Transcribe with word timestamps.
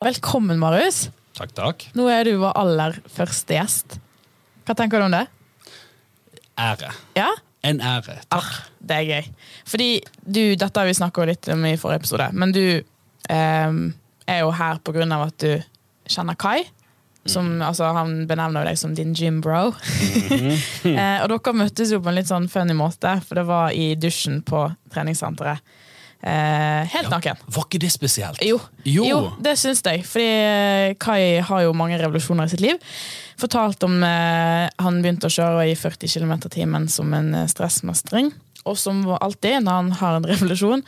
Velkommen, 0.00 0.56
Marius. 0.56 1.10
Takk, 1.36 1.50
takk. 1.52 1.82
Nå 1.92 2.06
er 2.08 2.24
du 2.24 2.38
vår 2.40 2.54
aller 2.56 2.94
første 3.12 3.52
gjest. 3.52 3.98
Hva 4.64 4.72
tenker 4.72 4.96
du 4.96 5.04
om 5.04 5.12
det? 5.12 5.26
Ære. 6.56 6.88
Ja? 7.18 7.26
En 7.68 7.82
ære. 7.84 8.14
Takk. 8.32 8.38
Ah, 8.38 8.62
det 8.80 8.96
er 8.96 9.04
gøy. 9.10 9.28
Fordi 9.68 9.88
du, 10.24 10.40
dette 10.56 10.72
har 10.72 10.88
vi 10.88 10.94
snakka 10.96 11.26
litt 11.28 11.50
om 11.52 11.66
i 11.68 11.74
forrige 11.76 12.00
episode, 12.00 12.30
men 12.32 12.56
du 12.56 12.62
eh, 12.80 13.76
er 14.24 14.40
jo 14.40 14.54
her 14.56 14.80
på 14.80 14.96
grunn 14.96 15.12
av 15.12 15.26
at 15.26 15.36
du 15.44 15.60
kjenner 16.08 16.40
Kai. 16.40 16.64
Som, 17.28 17.58
altså, 17.60 17.90
han 17.92 18.22
benevner 18.24 18.64
deg 18.70 18.80
som 18.80 18.96
din 18.96 19.12
gym 19.12 19.42
bro. 19.44 19.74
eh, 20.94 21.20
og 21.20 21.28
dere 21.28 21.56
møttes 21.60 21.92
jo 21.92 22.00
på 22.00 22.08
en 22.08 22.16
litt 22.22 22.32
sånn 22.32 22.48
funny 22.48 22.72
måte, 22.72 23.18
for 23.28 23.36
det 23.36 23.44
var 23.52 23.76
i 23.76 23.90
dusjen 24.00 24.40
på 24.48 24.64
treningssenteret. 24.96 25.60
Eh, 26.22 26.84
helt 26.92 27.08
naken. 27.08 27.38
Var 27.48 27.64
ikke 27.64 27.80
det 27.80 27.90
spesielt? 27.94 28.42
Jo, 28.44 28.58
Jo. 28.84 29.04
jo 29.08 29.20
det 29.40 29.54
syns 29.58 29.80
jeg. 29.86 30.02
Fordi 30.04 30.26
eh, 30.28 30.94
Kai 31.00 31.40
har 31.40 31.62
jo 31.64 31.72
mange 31.76 31.96
revolusjoner 32.00 32.44
i 32.44 32.52
sitt 32.52 32.60
liv. 32.64 32.76
Fortalt 33.40 33.82
om 33.88 34.02
eh, 34.04 34.66
han 34.84 35.00
begynte 35.00 35.30
å 35.30 35.32
kjøre 35.32 35.70
i 35.70 35.76
40 35.78 36.12
km 36.12 36.34
timen 36.52 36.88
som 36.92 37.12
en 37.16 37.32
eh, 37.34 37.48
stressmestring. 37.48 38.32
Og 38.68 38.76
som 38.76 39.00
alltid, 39.16 39.62
når 39.64 39.72
han 39.78 39.90
har 40.02 40.18
en 40.18 40.28
revolusjon, 40.28 40.84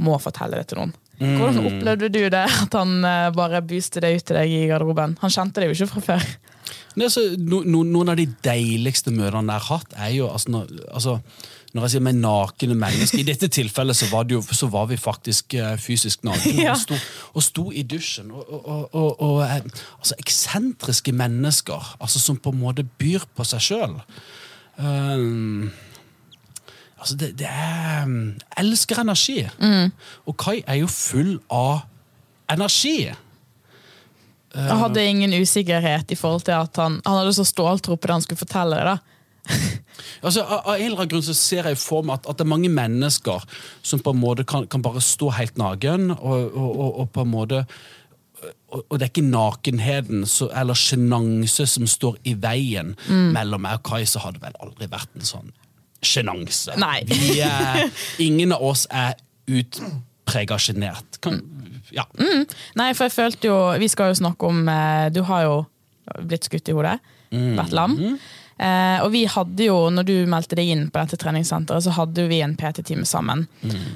må 0.00 0.16
fortelle 0.22 0.56
det 0.56 0.70
til 0.70 0.80
noen. 0.80 0.96
Hvordan 1.20 1.66
opplevde 1.68 2.08
du 2.08 2.22
det, 2.32 2.46
at 2.48 2.72
han 2.78 3.04
eh, 3.04 3.26
bare 3.36 3.60
booste 3.60 4.00
det 4.00 4.14
ut 4.16 4.24
til 4.24 4.38
deg 4.40 4.48
i 4.56 4.62
garderoben? 4.70 5.18
Han 5.20 5.34
kjente 5.34 5.60
det 5.60 5.68
jo 5.68 5.76
ikke 5.76 5.90
fra 5.92 6.06
før. 6.14 6.30
Nei, 6.96 7.04
altså, 7.06 7.22
no, 7.38 7.60
no, 7.68 7.82
noen 7.84 8.14
av 8.14 8.16
de 8.18 8.24
deiligste 8.46 9.12
møtene 9.12 9.52
jeg 9.52 9.66
har 9.66 9.68
hatt, 9.76 9.92
er 10.00 10.14
jo 10.16 10.30
altså, 10.32 10.62
altså, 10.88 11.18
når 11.70 11.84
jeg 11.84 11.92
sier 11.92 12.02
med 12.02 12.18
nakne 12.18 12.74
mennesker 12.78 13.20
I 13.22 13.26
dette 13.28 13.48
tilfellet 13.52 13.94
så 13.98 14.08
var, 14.10 14.26
det 14.26 14.34
jo, 14.34 14.40
så 14.42 14.66
var 14.72 14.88
vi 14.90 14.98
faktisk 14.98 15.54
eh, 15.54 15.76
fysisk 15.78 16.24
nakne. 16.26 16.56
Ja. 16.66 16.74
Og, 16.74 16.80
sto, 16.82 16.98
og 17.34 17.44
sto 17.46 17.64
i 17.70 17.84
dusjen. 17.86 18.32
Og, 18.34 18.50
og, 18.58 19.20
og, 19.22 19.36
eh, 19.44 19.62
altså, 19.98 20.18
eksentriske 20.18 21.14
mennesker 21.14 21.94
altså, 22.00 22.22
som 22.22 22.40
på 22.42 22.50
en 22.54 22.60
måte 22.60 22.84
byr 22.98 23.28
på 23.36 23.46
seg 23.46 23.62
sjøl. 23.68 23.94
altså, 26.98 27.16
det, 27.16 27.32
det 27.38 27.46
er 27.46 28.06
Jeg 28.08 28.64
elsker 28.64 29.00
energi. 29.04 29.40
Og 30.26 30.36
Kai 30.36 30.60
er 30.66 30.82
jo 30.82 30.90
full 30.90 31.38
av 31.50 31.86
energi. 32.50 33.12
Han 34.54 34.80
hadde 34.82 35.06
ingen 35.06 35.34
usikkerhet 35.38 36.10
i 36.10 36.18
forhold 36.18 36.42
til 36.48 36.58
at 36.58 36.76
han, 36.82 36.98
han 37.06 37.20
hadde 37.20 37.34
så 37.36 37.46
ståltro 37.46 37.94
på 37.94 38.08
det 38.08 38.16
han 38.16 38.24
skulle 38.24 38.42
fortelle 38.42 38.80
det. 38.80 38.86
da. 38.96 39.09
Altså, 40.20 40.42
av, 40.44 40.66
en 40.74 40.82
eller 40.84 40.98
annen 41.00 41.08
grunn 41.14 41.24
så 41.24 41.32
ser 41.36 41.64
jeg 41.70 41.78
for 41.80 42.04
meg 42.04 42.18
at, 42.18 42.26
at 42.28 42.36
det 42.40 42.44
er 42.44 42.48
mange 42.50 42.68
mennesker 42.72 43.44
som 43.84 44.02
på 44.04 44.12
en 44.12 44.18
måte 44.20 44.44
kan, 44.48 44.66
kan 44.68 44.82
bare 44.84 45.00
stå 45.04 45.30
helt 45.36 45.56
naken, 45.60 46.10
og, 46.12 46.50
og, 46.56 46.70
og, 46.70 46.90
og 47.02 47.08
på 47.14 47.24
en 47.24 47.30
måte 47.32 47.60
og, 48.72 48.94
det 48.96 49.02
er 49.02 49.10
ikke 49.10 49.24
nakenheten 49.26 50.22
så, 50.28 50.48
eller 50.56 50.76
sjenanse 50.78 51.66
som 51.68 51.84
står 51.88 52.16
i 52.28 52.34
veien 52.40 52.94
mellom 53.08 53.64
meg 53.66 53.80
og 53.80 53.84
Kai, 53.90 54.02
så 54.08 54.22
hadde 54.24 54.40
vel 54.44 54.56
aldri 54.64 54.88
vært 54.92 55.12
en 55.18 55.26
sånn 55.28 55.50
sjenanse. 56.04 56.76
Er- 56.80 57.90
Ingen 58.28 58.54
av 58.56 58.64
oss 58.70 58.86
er 58.88 59.16
utprega 59.50 60.56
sjenert. 60.62 61.18
Ja. 61.92 62.06
Mm. 62.16 62.46
Nei, 62.80 62.90
for 62.96 63.08
jeg 63.08 63.12
følte 63.16 63.48
jo 63.50 63.56
Vi 63.82 63.88
skal 63.90 64.12
jo 64.12 64.18
snakke 64.20 64.46
om 64.46 64.60
eh, 64.70 65.08
Du 65.10 65.24
har 65.26 65.42
jo 65.48 65.54
blitt 66.22 66.46
skutt 66.46 66.68
i 66.70 66.74
hodet. 66.76 66.96
Vært 67.34 67.74
lam. 67.76 67.96
Eh, 68.60 68.98
og 69.00 69.08
vi 69.14 69.22
hadde 69.30 69.66
jo, 69.70 69.76
når 69.94 70.08
du 70.08 70.14
meldte 70.28 70.58
deg 70.58 70.72
inn 70.74 70.82
på 70.92 71.00
dette 71.00 71.16
treningssenteret, 71.20 71.86
så 71.86 71.94
hadde 71.96 72.26
vi 72.28 72.42
en 72.44 72.56
PT-time 72.60 73.06
sammen. 73.08 73.46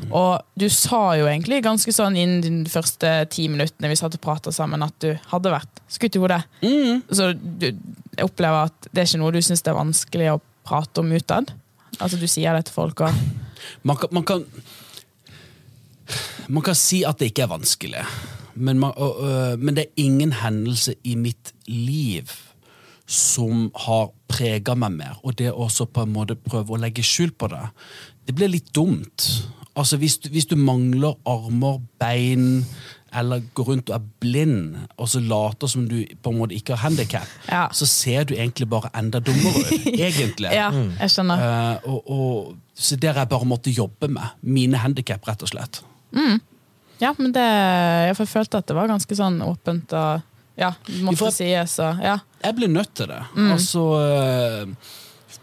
Og 0.08 0.40
du 0.56 0.68
sa 0.72 1.02
jo 1.18 1.28
egentlig 1.28 1.60
ganske 1.66 1.92
sånn 1.92 2.16
innen 2.16 2.62
de 2.64 2.72
første 2.72 3.12
ti 3.34 3.48
minuttene 3.52 3.92
vi 3.92 3.98
satt 4.00 4.16
og 4.16 4.24
prata 4.24 4.54
sammen, 4.54 4.86
at 4.86 4.96
du 5.04 5.12
hadde 5.32 5.52
vært 5.52 5.84
skutt 5.92 6.16
i 6.16 6.22
hodet. 6.24 6.40
Så 7.12 7.34
du 7.36 7.68
jeg 8.14 8.28
opplever 8.28 8.68
at 8.68 8.88
det 8.92 9.02
er 9.02 9.08
ikke 9.08 9.20
noe 9.22 9.34
du 9.34 9.42
syns 9.42 9.64
er 9.66 9.76
vanskelig 9.76 10.30
å 10.34 10.40
prate 10.66 11.02
om 11.02 11.12
utad? 11.14 11.52
Altså 11.98 12.18
du 12.20 12.26
sier 12.30 12.56
det 12.56 12.68
til 12.68 12.78
folk 12.78 13.04
og 13.06 13.20
Man 13.86 13.96
kan, 13.96 14.10
man 14.12 14.24
kan 14.26 14.44
Man 16.48 16.64
kan 16.64 16.76
si 16.76 17.02
at 17.06 17.20
det 17.20 17.30
ikke 17.32 17.46
er 17.46 17.54
vanskelig, 17.54 18.02
men, 18.54 18.78
man, 18.78 18.92
og, 19.00 19.22
men 19.58 19.74
det 19.74 19.86
er 19.86 20.02
ingen 20.04 20.34
hendelse 20.36 20.92
i 21.02 21.14
mitt 21.16 21.54
liv 21.66 22.28
som 23.06 23.68
har 23.86 24.10
prega 24.30 24.74
meg 24.78 24.96
mer. 24.96 25.18
Og 25.24 25.36
det 25.38 25.50
å 25.52 25.66
også 25.66 25.86
på 25.92 26.04
en 26.04 26.14
måte 26.14 26.36
prøve 26.40 26.74
å 26.74 26.80
legge 26.80 27.04
skjul 27.04 27.34
på 27.36 27.50
det, 27.52 27.62
det 28.24 28.36
blir 28.36 28.52
litt 28.52 28.72
dumt. 28.74 29.28
Altså 29.74 29.98
Hvis 30.00 30.18
du, 30.22 30.28
hvis 30.30 30.46
du 30.46 30.56
mangler 30.56 31.16
armer, 31.26 31.80
bein, 31.98 32.64
eller 33.14 33.42
går 33.54 33.68
rundt 33.68 33.90
og 33.90 33.96
er 33.96 34.06
blind, 34.22 34.76
og 34.96 35.08
så 35.10 35.20
later 35.22 35.70
som 35.70 35.86
du 35.90 36.00
på 36.22 36.32
en 36.32 36.38
måte 36.38 36.56
ikke 36.56 36.74
har 36.74 36.88
handikap, 36.88 37.28
Ja. 37.50 37.68
så 37.72 37.86
ser 37.86 38.24
du 38.24 38.34
egentlig 38.34 38.68
bare 38.70 38.90
enda 38.94 39.20
dummere 39.20 39.64
ut. 39.66 39.86
egentlig. 40.08 40.50
Ja, 40.54 40.70
jeg 40.72 41.10
skjønner. 41.10 41.44
Uh, 41.44 41.90
og, 41.90 42.10
og, 42.10 42.56
så 42.74 42.96
det 42.96 43.12
har 43.12 43.22
jeg 43.22 43.28
bare 43.34 43.46
måttet 43.46 43.76
jobbe 43.76 44.08
med. 44.08 44.34
Mine 44.42 44.80
handikap, 44.82 45.26
rett 45.28 45.42
og 45.42 45.50
slett. 45.52 45.82
Ja, 47.02 47.10
men 47.18 47.32
det 47.34 47.42
Jeg 47.42 48.28
følte 48.28 48.58
at 48.58 48.68
det 48.70 48.76
var 48.76 48.88
ganske 48.88 49.16
sånn 49.18 49.40
åpent 49.42 49.92
og 49.98 50.22
ja, 50.58 50.70
det 50.86 51.00
måtte 51.02 51.30
sies 51.34 51.78
ja. 51.80 52.18
Jeg 52.44 52.56
blir 52.58 52.70
nødt 52.70 52.94
til 52.94 53.10
det. 53.10 53.22
Altså 53.54 53.82
eh, 54.00 54.92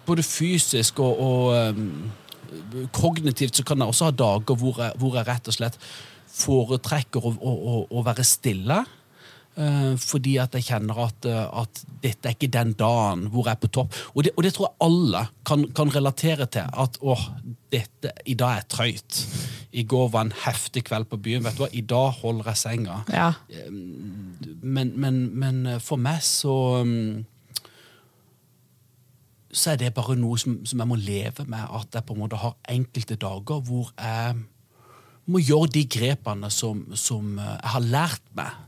Både 0.06 0.24
fysisk 0.26 1.00
og, 1.04 1.20
og 1.22 1.76
um, 1.76 2.12
kognitivt 2.96 3.60
så 3.60 3.64
kan 3.68 3.80
jeg 3.80 3.92
også 3.92 4.08
ha 4.10 4.14
dager 4.18 4.58
hvor 4.58 4.80
jeg, 4.82 4.96
hvor 5.00 5.16
jeg 5.16 5.28
rett 5.28 5.48
og 5.48 5.56
slett 5.56 5.78
foretrekker 6.32 7.28
å, 7.28 7.32
å, 7.38 7.52
å, 7.54 7.76
å 7.92 8.04
være 8.06 8.26
stille. 8.26 8.80
Eh, 9.60 9.98
fordi 10.00 10.38
at 10.40 10.54
jeg 10.56 10.64
kjenner 10.64 11.00
at, 11.04 11.26
eh, 11.28 11.48
at 11.60 11.82
dette 12.00 12.30
er 12.30 12.36
ikke 12.38 12.48
den 12.54 12.72
dagen 12.80 13.26
hvor 13.34 13.50
jeg 13.50 13.58
er 13.58 13.60
på 13.60 13.70
topp. 13.76 13.98
Og 14.16 14.24
det, 14.24 14.32
og 14.38 14.46
det 14.46 14.54
tror 14.56 14.70
jeg 14.70 14.80
alle 14.88 15.26
kan, 15.46 15.66
kan 15.76 15.92
relatere 15.92 16.48
til. 16.48 16.70
At 16.72 16.96
åh, 17.04 17.26
dette, 17.72 18.14
i 18.26 18.36
dag 18.40 18.54
er 18.54 18.62
jeg 18.62 18.70
trøyt. 18.72 19.20
I 19.76 19.84
går 19.84 20.08
var 20.14 20.28
en 20.28 20.34
heftig 20.46 20.86
kveld 20.88 21.10
på 21.12 21.20
byen. 21.20 21.44
vet 21.44 21.60
du 21.60 21.66
hva, 21.66 21.70
I 21.74 21.84
dag 21.84 22.16
holder 22.22 22.48
jeg 22.54 22.62
senga. 22.64 23.02
ja. 23.12 23.34
Men, 24.62 24.94
men, 24.96 25.20
men 25.36 25.66
eh, 25.66 25.84
for 25.84 26.00
meg 26.00 26.22
så 26.22 26.84
um, 26.86 27.26
Så 29.52 29.72
er 29.74 29.80
det 29.82 29.94
bare 29.96 30.16
noe 30.16 30.38
som, 30.40 30.60
som 30.66 30.80
jeg 30.80 30.88
må 30.88 30.96
leve 30.96 31.44
med. 31.44 31.68
At 31.76 31.92
jeg 31.92 32.08
på 32.08 32.16
en 32.16 32.24
måte 32.24 32.40
har 32.40 32.56
enkelte 32.72 33.20
dager 33.20 33.60
hvor 33.68 33.92
jeg 34.00 34.46
må 35.28 35.42
gjøre 35.44 35.74
de 35.76 35.84
grepene 35.92 36.50
som, 36.50 36.86
som 36.96 37.36
eh, 37.36 37.58
jeg 37.58 37.74
har 37.76 37.90
lært 38.00 38.30
meg. 38.38 38.68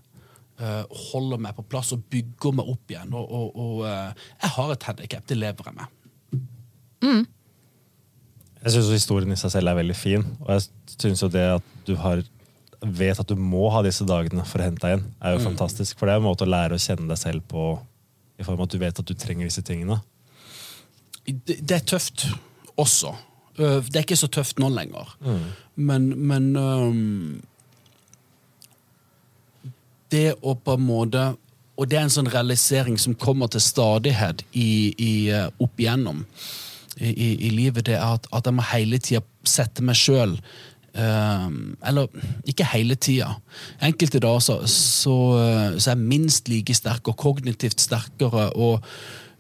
Eh, 0.60 0.84
holder 1.12 1.38
meg 1.42 1.56
på 1.58 1.66
plass 1.70 1.92
og 1.96 2.04
bygger 2.14 2.54
meg 2.60 2.70
opp 2.74 2.92
igjen. 2.94 3.14
Og, 3.14 3.32
og, 3.32 3.56
og 3.56 3.86
eh, 3.90 4.28
jeg 4.44 4.54
har 4.58 4.74
et 4.76 4.84
handikap, 4.90 5.26
det 5.30 5.38
lever 5.40 5.70
jeg 5.72 5.80
med. 5.80 6.00
Jeg 8.64 8.72
syns 8.78 8.92
historien 8.96 9.32
i 9.34 9.40
seg 9.40 9.52
selv 9.52 9.74
er 9.74 9.80
veldig 9.82 9.96
fin. 9.98 10.24
Og 10.46 10.54
jeg 10.56 10.68
synes 10.96 11.24
jo 11.26 11.28
det 11.34 11.44
at 11.58 11.66
du 11.88 11.96
har, 12.00 12.22
vet 12.84 13.20
at 13.20 13.28
du 13.28 13.36
må 13.40 13.66
ha 13.74 13.82
disse 13.84 14.06
dagene 14.08 14.46
for 14.48 14.64
å 14.64 14.68
hente 14.70 14.84
deg 14.86 14.94
igjen, 14.96 15.10
er 15.20 15.36
jo 15.36 15.44
fantastisk. 15.44 15.98
For 16.00 16.08
det 16.08 16.16
er 16.16 16.22
en 16.24 16.28
måte 16.30 16.48
å 16.48 16.52
lære 16.54 16.78
å 16.78 16.84
kjenne 16.84 17.10
deg 17.12 17.20
selv 17.20 17.44
på, 17.52 17.66
i 18.40 18.46
form 18.48 18.62
av 18.62 18.70
at 18.70 18.76
du 18.76 18.80
vet 18.82 19.04
at 19.04 19.10
du 19.10 19.14
trenger 19.20 19.50
disse 19.50 19.64
tingene. 19.68 20.00
det, 21.28 21.60
det 21.60 21.76
er 21.82 21.86
tøft 21.92 22.26
også. 22.80 23.12
Øh, 23.60 23.84
Det 23.86 24.00
er 24.00 24.06
ikke 24.08 24.18
så 24.24 24.32
tøft 24.32 24.60
nå 24.64 24.70
lenger. 24.74 25.12
Men, 25.76 26.08
men 26.28 26.56
øhm, 26.56 27.42
Det 30.14 30.28
å 30.42 30.54
på 30.56 30.78
en 30.78 30.86
måte 30.86 31.32
Og 31.74 31.90
det 31.90 31.98
er 31.98 32.04
en 32.06 32.14
sånn 32.14 32.30
realisering 32.30 33.00
som 33.02 33.16
kommer 33.18 33.50
til 33.50 33.64
stadighet 33.66 34.44
i, 34.54 34.94
i, 34.94 35.14
øh, 35.34 35.48
opp 35.58 35.80
igjennom 35.82 36.22
i, 37.02 37.32
i, 37.48 37.50
livet, 37.50 37.88
det 37.88 37.96
er 37.98 38.04
at, 38.06 38.28
at 38.30 38.46
jeg 38.46 38.54
må 38.54 38.62
hele 38.70 39.00
tida 39.02 39.24
sette 39.50 39.82
meg 39.82 39.98
sjøl 39.98 40.36
eller 40.94 42.06
ikke 42.46 42.68
hele 42.70 42.94
tida. 42.96 43.32
Enkelte 43.82 44.22
dager 44.22 44.44
så, 44.46 44.60
så, 44.70 45.16
øh, 45.42 45.80
så 45.80 45.90
er 45.90 45.96
jeg 45.96 46.10
minst 46.14 46.50
like 46.54 46.76
sterk 46.78 47.10
og 47.10 47.18
kognitivt 47.18 47.82
sterkere. 47.82 48.52
og 48.54 48.82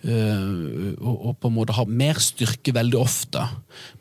Uh, 0.03 0.91
og, 0.99 1.25
og 1.29 1.37
på 1.39 1.47
en 1.47 1.53
måte 1.55 1.71
har 1.77 1.87
mer 1.87 2.17
styrke 2.19 2.73
veldig 2.75 2.97
ofte. 2.99 3.45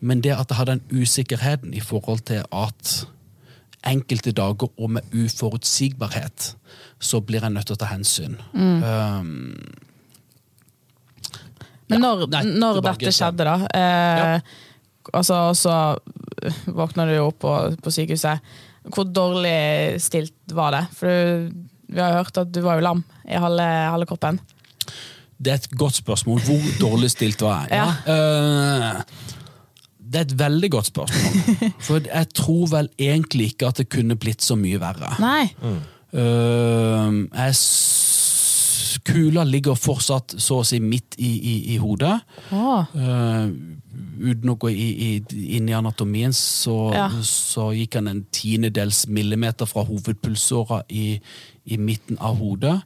Men 0.01 0.19
det 0.19 0.33
at 0.35 0.51
jeg 0.51 0.59
har 0.59 0.67
den 0.67 0.81
usikkerheten 0.91 1.77
i 1.79 1.81
forhold 1.81 2.25
til 2.27 2.43
at 2.43 2.95
enkelte 3.87 4.33
dager 4.37 4.69
og 4.79 4.91
med 4.97 5.15
uforutsigbarhet, 5.15 6.53
så 7.03 7.21
blir 7.21 7.43
jeg 7.43 7.55
nødt 7.55 7.67
til 7.71 7.77
å 7.77 7.81
ta 7.83 7.89
hensyn. 7.91 8.37
Um, 8.55 9.57
Men 11.91 11.99
Ja, 11.99 12.03
når, 12.05 12.27
nei, 12.33 12.43
når 12.63 12.81
dette 12.87 13.13
skjedde, 13.13 13.45
da 13.49 13.57
eh, 13.75 14.21
Ja. 14.23 14.37
Altså, 15.13 15.35
så 15.59 15.73
våkna 16.71 17.09
du 17.09 17.17
jo 17.17 17.25
opp 17.33 17.41
på, 17.43 17.53
på 17.83 17.91
sykehuset. 17.91 18.39
Hvor 18.95 19.09
dårlig 19.11 19.99
stilt 20.03 20.55
var 20.55 20.71
det? 20.77 20.85
For 20.95 21.11
du, 21.11 21.51
vi 21.93 22.01
har 22.01 22.15
hørt 22.21 22.39
at 22.39 22.53
du 22.55 22.61
var 22.63 22.79
jo 22.79 22.85
lam 22.87 23.03
i 23.27 23.35
halve, 23.35 23.67
halve 23.67 24.07
kroppen. 24.07 24.39
Det 25.43 25.51
er 25.51 25.59
et 25.59 25.71
godt 25.75 25.99
spørsmål. 25.99 26.39
Hvor 26.47 26.69
dårlig 26.81 27.11
stilt 27.11 27.43
var 27.43 27.67
jeg? 27.67 27.83
Ja. 27.83 27.91
Eh, 28.07 29.42
det 30.13 30.21
er 30.21 30.27
et 30.29 30.35
veldig 30.43 30.71
godt 30.75 30.91
spørsmål. 30.93 31.73
For 31.89 32.05
jeg 32.11 32.29
tror 32.37 32.67
vel 32.75 32.91
egentlig 33.01 33.53
ikke 33.55 33.71
at 33.73 33.81
det 33.83 33.89
kunne 33.93 34.17
blitt 34.21 34.45
så 34.45 34.57
mye 34.61 34.81
verre. 34.83 35.15
Nei. 35.23 35.47
Eh, 36.13 37.13
er 37.47 37.53
s- 37.57 38.99
Kula 39.09 39.43
ligger 39.49 39.75
fortsatt 39.75 40.35
så 40.39 40.59
å 40.61 40.65
si 40.69 40.79
midt 40.79 41.17
i, 41.19 41.31
i, 41.33 41.55
i 41.75 41.77
hodet. 41.81 42.13
Oh. 42.55 42.85
Uh, 42.95 43.49
uten 44.23 44.53
å 44.53 44.57
gå 44.61 44.69
i, 44.71 44.85
i, 45.07 45.09
inn 45.57 45.67
i 45.71 45.75
anatomien, 45.75 46.31
så, 46.37 46.77
Ja. 46.95 47.09
så 47.27 47.71
gikk 47.75 47.97
han 47.99 48.11
en 48.13 48.21
tiendedels 48.31 49.07
millimeter 49.09 49.67
fra 49.67 49.83
hovedpulsåra 49.89 50.83
i, 50.95 51.17
i 51.65 51.79
midten 51.79 52.19
av 52.19 52.41
hodet. 52.43 52.81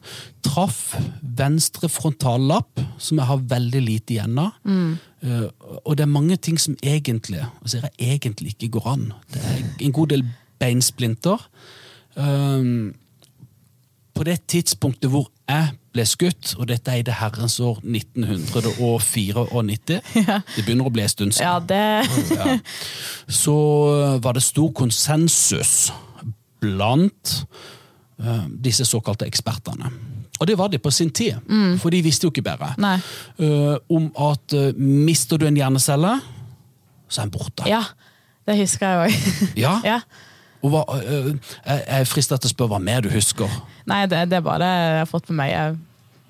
Traff 0.45 0.95
venstre 1.37 1.89
frontallapp, 1.89 2.81
som 3.01 3.17
jeg 3.17 3.29
har 3.29 3.47
veldig 3.55 3.81
lite 3.81 4.17
igjen 4.17 4.37
av. 4.41 4.51
Eh, 5.25 5.47
og 5.83 5.97
det 5.97 6.05
er 6.05 6.13
mange 6.13 6.37
ting 6.37 6.59
som 6.61 6.77
egentlig, 6.83 7.41
og 7.61 7.69
så 7.69 7.79
er 7.79 7.87
det 7.87 8.11
egentlig 8.11 8.49
ikke 8.55 8.75
går 8.77 8.93
an. 8.93 9.09
Det 9.33 9.41
er 9.41 9.65
en 9.87 9.97
god 9.97 10.13
del 10.13 10.23
beinsplinter. 10.61 11.41
Um, 12.17 12.93
på 14.17 14.25
det 14.25 14.39
tidspunktet 14.49 15.11
hvor 15.13 15.27
jeg 15.47 15.75
ble 15.93 16.03
skutt, 16.09 16.55
og 16.57 16.65
dette 16.71 16.91
er 16.91 16.97
i 17.01 17.05
det 17.05 17.15
herrens 17.19 17.59
år 17.63 17.77
1994, 17.85 20.01
det 20.55 20.63
begynner 20.65 20.89
å 20.89 20.93
bli 20.93 21.03
en 21.05 21.13
stund 21.13 21.31
siden, 21.37 21.45
Ja, 21.45 21.59
det 21.61 21.81
ja, 22.39 22.45
så 23.29 23.57
var 24.23 24.33
det 24.37 24.43
stor 24.45 24.69
konsensus 24.77 25.73
blant 26.61 27.23
disse 28.63 28.85
såkalte 28.85 29.27
ekspertene. 29.29 29.91
Og 30.39 30.47
det 30.47 30.57
var 30.57 30.69
de 30.69 30.77
på 30.81 30.91
sin 30.93 31.09
tid, 31.09 31.37
for 31.81 31.93
de 31.93 32.01
visste 32.05 32.27
jo 32.27 32.31
ikke 32.33 32.45
bedre. 32.45 32.71
Eh, 33.37 33.75
om 33.93 34.09
at 34.29 34.53
uh, 34.53 34.69
mister 34.77 35.37
du 35.37 35.47
en 35.47 35.57
hjernecelle, 35.57 36.13
så 37.09 37.21
er 37.21 37.29
den 37.29 37.33
borte. 37.33 37.67
Ja, 37.69 37.83
det 38.47 38.57
husker 38.59 38.87
jeg 38.87 39.07
òg. 39.07 39.29
Ja. 39.65 39.77
ja. 39.85 39.99
Og 40.65 40.73
hva, 40.73 40.83
eh, 40.97 41.33
jeg 41.65 41.83
er 41.99 42.07
fristet 42.09 42.41
til 42.41 42.49
å 42.49 42.53
spørre 42.53 42.75
hva 42.75 42.81
mer 42.83 43.05
du 43.05 43.09
husker. 43.13 43.51
Nei, 43.89 44.05
det, 44.09 44.25
det 44.31 44.39
er 44.39 44.45
bare 44.45 44.65
det 44.65 44.71
jeg 44.73 44.97
har 45.01 45.09
fått 45.09 45.29
med 45.31 45.39
meg. 45.41 45.53
Jeg, 45.53 45.77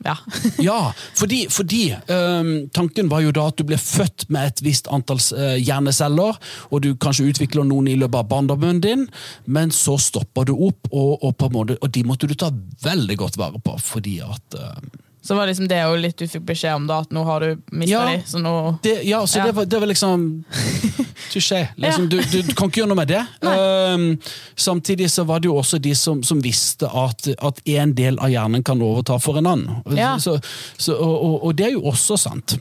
ja. 0.06 0.18
Ja, 0.68 0.94
fordi, 1.16 1.48
fordi 1.50 1.96
um, 2.08 2.70
tanken 2.74 3.10
var 3.10 3.24
jo 3.26 3.34
da 3.36 3.48
at 3.52 3.58
du 3.60 3.66
ble 3.68 3.80
født 3.82 4.28
med 4.34 4.52
et 4.52 4.64
visst 4.66 4.90
antall 4.94 5.22
uh, 5.38 5.56
hjerneceller, 5.58 6.38
og 6.72 6.84
du 6.84 6.94
kanskje 7.00 7.30
utvikler 7.32 7.68
noen 7.68 7.90
i 7.92 7.98
løpet 8.00 8.22
av 8.22 8.30
barndommen 8.32 8.82
din, 8.84 9.08
men 9.46 9.74
så 9.76 9.98
stopper 10.02 10.48
du 10.50 10.56
opp, 10.56 10.90
og, 10.92 11.24
og, 11.24 11.48
måte, 11.54 11.78
og 11.82 11.92
de 11.94 12.06
måtte 12.08 12.30
du 12.30 12.36
ta 12.38 12.52
veldig 12.84 13.18
godt 13.20 13.40
vare 13.40 13.62
på, 13.64 13.78
fordi 13.84 14.20
at 14.26 14.58
øh, 14.60 14.88
Så 15.22 15.36
var 15.36 15.48
liksom 15.50 15.68
det 15.68 15.80
jo 15.81 15.96
litt 16.00 16.18
du 16.18 16.28
fikk 16.30 16.46
beskjed 16.48 16.75
om, 16.78 16.86
da, 16.88 17.00
at 17.04 17.12
nå 17.12 17.24
har 17.28 17.44
du 17.44 17.62
mista 17.72 17.92
Ja. 17.92 18.04
de. 18.12 18.22
Så 18.25 18.40
nå 18.40 18.80
det, 18.84 19.02
Ja, 19.04 19.25
så 19.28 19.40
Ja. 19.40 19.46
Det, 19.46 19.52
var, 19.58 19.66
det 19.66 19.80
var 19.80 19.88
liksom 19.88 20.44
Touché. 21.34 21.68
Liksom, 21.75 22.04
Ja. 22.04 22.10
du, 22.10 22.22
du, 22.42 22.54
kan 22.54 22.69
ikke 22.69 22.80
gjøre 22.81 22.88
noe 22.94 23.00
med 23.02 23.08
det. 23.12 23.24
Um, 23.44 24.18
samtidig 24.56 25.10
så 25.12 25.24
var 25.28 25.40
det 25.40 25.50
jo 25.50 25.58
også 25.58 25.80
de 25.84 25.96
som, 25.96 26.24
som 26.24 26.40
visste 26.42 26.88
at, 26.88 27.28
at 27.44 27.62
en 27.66 27.94
del 27.98 28.19
av 28.19 28.30
hjernen 28.31 28.64
kan 28.64 28.81
overta 28.81 29.19
for 29.19 29.38
en 29.38 29.48
annen. 29.48 29.98
Ja. 29.98 30.16
Så, 30.19 30.40
så, 30.78 30.96
og, 30.96 31.16
og, 31.25 31.44
og 31.50 31.56
det 31.58 31.66
er 31.66 31.75
jo 31.75 31.84
også 31.92 32.18
sant. 32.18 32.58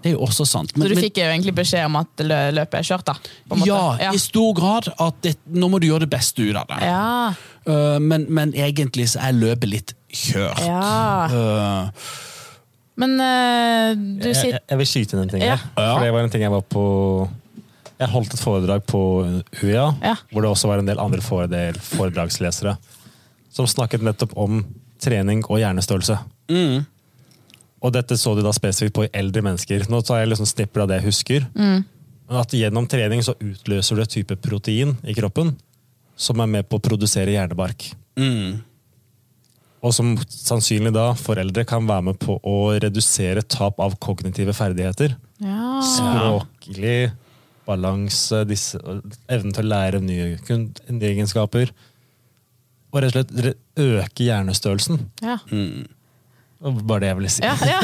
Det 0.00 0.10
er 0.10 0.14
jo 0.16 0.22
også 0.24 0.46
sant. 0.48 0.72
Så 0.72 0.88
du 0.88 0.96
fikk 0.96 1.18
jo 1.20 1.26
egentlig 1.28 1.52
beskjed 1.58 1.84
om 1.84 1.98
at 2.00 2.22
løpet 2.56 2.78
er 2.80 2.86
kjørt, 2.88 3.06
da? 3.10 3.14
ja, 3.68 3.80
ja. 4.00 4.12
i 4.16 4.20
stor 4.20 4.54
grad 4.56 4.88
at 4.96 5.18
det, 5.26 5.34
nå 5.52 5.68
må 5.68 5.80
du 5.82 5.86
gjøre 5.90 6.06
det 6.06 6.10
beste 6.14 6.42
ut 6.46 6.56
av 6.56 6.66
det. 6.70 6.80
Ja. 6.88 7.34
Uh, 7.68 7.98
men, 8.00 8.24
men 8.32 8.54
egentlig 8.56 9.10
så 9.12 9.20
er 9.28 9.36
løpet 9.36 9.68
litt 9.68 9.94
kjørt. 10.08 10.62
ja. 10.64 11.28
Uh, 11.30 12.16
Men 13.00 13.14
uh, 13.16 13.92
du 13.96 14.26
sier 14.34 14.56
jeg, 14.58 14.62
jeg 14.68 14.80
vil 14.80 14.88
skyte 14.88 15.16
inn 15.16 15.22
en 15.22 15.30
ting 15.32 15.44
Ja. 15.44 15.54
her. 15.56 15.68
For 15.76 16.04
det 16.04 16.14
var 16.16 16.26
en 16.26 16.32
ting 16.32 16.42
jeg 16.44 16.52
var 16.52 16.64
på 16.68 16.82
Jeg 18.00 18.08
holdt 18.12 18.34
et 18.34 18.40
foredrag 18.40 18.82
på 18.88 19.00
UiA, 19.62 19.86
Ja. 20.02 20.14
hvor 20.32 20.44
det 20.44 20.50
også 20.50 20.68
var 20.68 20.80
en 20.80 20.88
del 20.88 21.00
andre 21.00 21.20
foredel, 21.24 21.76
foredragslesere 21.84 22.76
som 23.52 23.66
snakket 23.68 24.04
nettopp 24.06 24.32
om 24.38 24.62
trening 25.02 25.42
og 25.48 25.58
hjernestørrelse. 25.60 26.18
mm, 26.48 26.84
Og 27.80 27.92
dette 27.94 28.16
så 28.20 28.34
de 28.36 28.44
da 28.44 28.52
spesifikt 28.52 28.96
på 28.96 29.06
i 29.06 29.12
eldre 29.16 29.42
mennesker. 29.46 29.86
Nå 29.88 30.02
tar 30.04 30.20
jeg 30.20 30.30
liksom 30.32 30.48
snipper 30.48 30.84
av 30.84 30.90
det 30.90 31.00
jeg 31.00 31.08
husker. 31.08 31.46
Mm. 31.56 31.84
at 32.30 32.52
gjennom 32.54 32.86
trening 32.86 33.24
så 33.26 33.32
utløser 33.42 33.96
du 33.96 34.02
et 34.04 34.12
type 34.12 34.36
protein 34.38 34.92
i 35.02 35.14
kroppen 35.16 35.56
som 36.20 36.38
er 36.38 36.46
med 36.52 36.68
på 36.68 36.78
å 36.78 36.84
produsere 36.84 37.32
hjernebark. 37.34 37.88
mm, 38.20 38.60
Og 39.82 39.94
som 39.96 40.12
sannsynlig 40.28 40.92
da 40.92 41.14
foreldre 41.16 41.64
kan 41.64 41.86
være 41.88 42.04
med 42.10 42.18
på 42.20 42.36
å 42.44 42.56
redusere 42.78 43.42
tap 43.42 43.80
av 43.80 43.96
kognitive 43.98 44.52
ferdigheter. 44.52 45.16
ja. 45.40 45.80
Språklig 45.80 47.12
balanse, 47.66 48.42
evnen 49.30 49.54
til 49.54 49.64
å 49.64 49.70
lære 49.70 50.00
nye, 50.04 50.36
nye 50.90 51.10
egenskaper. 51.10 51.72
Og 52.90 53.02
rett 53.02 53.16
og 53.16 53.32
slett 53.40 53.56
øke 53.78 54.26
hjernestørrelsen. 54.26 55.00
Ja. 55.22 55.38
mm. 55.50 55.88
Bare 56.60 57.00
det 57.00 57.08
jeg 57.08 57.16
ville 57.16 57.30
si. 57.32 57.40
Ja, 57.40 57.54
ja. 57.64 57.78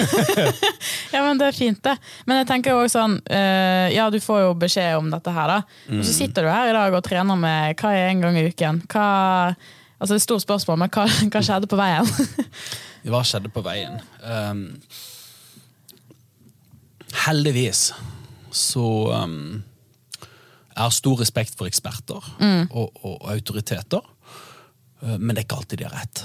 ja, 1.14 1.20
men 1.24 1.38
det 1.40 1.46
er 1.48 1.56
fint, 1.56 1.78
det. 1.84 1.94
Men 2.28 2.42
jeg 2.42 2.48
tenker 2.50 2.74
jo 2.74 2.82
også 2.82 2.98
sånn 2.98 3.14
uh, 3.24 3.86
Ja, 3.94 4.10
du 4.12 4.18
får 4.20 4.42
jo 4.42 4.50
beskjed 4.60 4.98
om 4.98 5.08
dette 5.12 5.32
her, 5.32 5.48
da. 5.48 5.78
Og 5.96 6.04
så 6.04 6.12
sitter 6.12 6.44
du 6.44 6.52
her 6.52 6.68
i 6.68 6.76
dag 6.76 6.96
og 6.98 7.04
trener 7.06 7.40
med 7.40 7.80
hva 7.80 7.94
er 7.96 8.10
en 8.10 8.20
gang 8.26 8.36
i 8.36 8.44
uken? 8.50 8.82
Hva 8.92 9.08
Altså, 9.96 10.12
det 10.12 10.16
er 10.18 10.20
et 10.20 10.26
stort 10.26 10.44
spørsmål, 10.44 10.76
men 10.82 10.90
hva, 10.92 11.06
hva 11.32 11.40
skjedde 11.40 11.68
på 11.72 11.78
veien? 11.80 12.10
Hva 13.06 13.20
skjedde 13.24 13.48
på 13.54 13.62
veien? 13.64 13.94
Um, 14.26 14.64
heldigvis 17.22 17.92
så 18.50 18.84
um, 19.14 19.62
Jeg 20.72 20.80
har 20.82 20.92
stor 20.92 21.22
respekt 21.22 21.54
for 21.56 21.70
eksperter 21.70 22.18
og, 22.18 22.66
og, 22.74 22.98
og 23.06 23.30
autoriteter, 23.30 24.02
uh, 24.02 25.16
men 25.16 25.32
det 25.32 25.38
er 25.38 25.46
ikke 25.46 25.60
alltid 25.62 25.80
de 25.80 25.88
har 25.88 25.96
rett. 25.96 26.24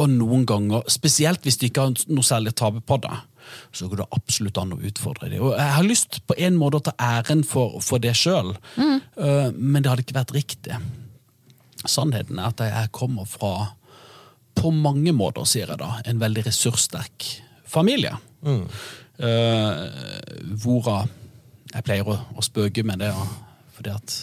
Og 0.00 0.10
noen 0.10 0.42
ganger, 0.48 0.82
spesielt 0.90 1.44
hvis 1.46 1.60
de 1.60 1.70
ikke 1.70 1.84
har 1.86 2.04
noe 2.10 2.26
særlig 2.26 2.54
å 2.54 2.58
tape 2.64 2.82
på 2.82 2.98
det, 3.04 3.14
så 3.76 3.86
går 3.90 4.00
det 4.00 4.08
absolutt 4.16 4.58
an 4.58 4.74
å 4.74 4.80
utfordre 4.88 5.28
dem. 5.30 5.44
Og 5.44 5.54
jeg 5.54 5.76
har 5.76 5.86
lyst 5.86 6.20
på 6.26 6.36
en 6.40 6.58
måte 6.58 6.80
å 6.80 6.84
ta 6.88 6.94
æren 6.98 7.44
for, 7.46 7.78
for 7.84 8.02
det 8.02 8.14
sjøl, 8.18 8.54
men 9.14 9.78
det 9.78 9.90
hadde 9.90 10.06
ikke 10.06 10.18
vært 10.18 10.34
riktig. 10.34 10.80
Sannheten 11.84 12.40
er 12.40 12.50
at 12.50 12.62
jeg 12.64 12.92
kommer 12.96 13.28
fra, 13.28 13.54
på 14.56 14.72
mange 14.74 15.12
måter, 15.14 15.46
sier 15.46 15.70
jeg 15.70 15.82
da, 15.82 15.98
en 16.08 16.22
veldig 16.22 16.46
ressurssterk 16.48 17.28
familie. 17.68 18.16
Eh, 19.14 19.82
hvorav 20.62 21.10
jeg 21.74 21.86
pleier 21.86 22.08
å, 22.08 22.16
å 22.34 22.42
spøke 22.42 22.82
med 22.86 23.02
det, 23.02 23.12
fordi 23.76 23.92
at 23.94 24.14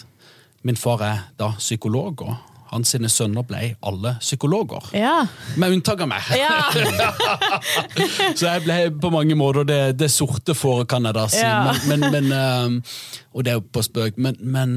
min 0.68 0.78
far 0.78 1.04
er 1.04 1.22
da 1.40 1.52
psykolog, 1.58 2.24
og 2.26 2.51
hans 2.72 2.88
sine 2.94 3.08
sønner 3.12 3.44
ble 3.46 3.74
alle 3.84 4.14
psykologer. 4.22 4.86
Ja. 4.96 5.26
Med 5.60 5.74
unntak 5.76 6.00
av 6.04 6.08
meg. 6.10 6.22
ja. 6.40 6.70
Så 8.38 8.46
jeg 8.48 8.64
ble 8.64 8.78
på 9.02 9.10
mange 9.12 9.36
måter 9.38 9.66
det, 9.68 9.80
det 10.00 10.08
sorte 10.12 10.54
fåret, 10.56 10.88
kan 10.90 11.04
jeg 11.08 11.14
da 11.18 11.26
si. 11.30 11.42
Ja. 11.44 11.58
Men, 11.86 12.00
men, 12.00 12.10
men, 12.16 12.32
ehm, 12.32 12.78
og 13.36 13.44
det 13.44 13.52
er 13.52 13.60
jo 13.60 13.66
på 13.76 13.84
spøk, 13.84 14.16
men, 14.22 14.38
men 14.40 14.74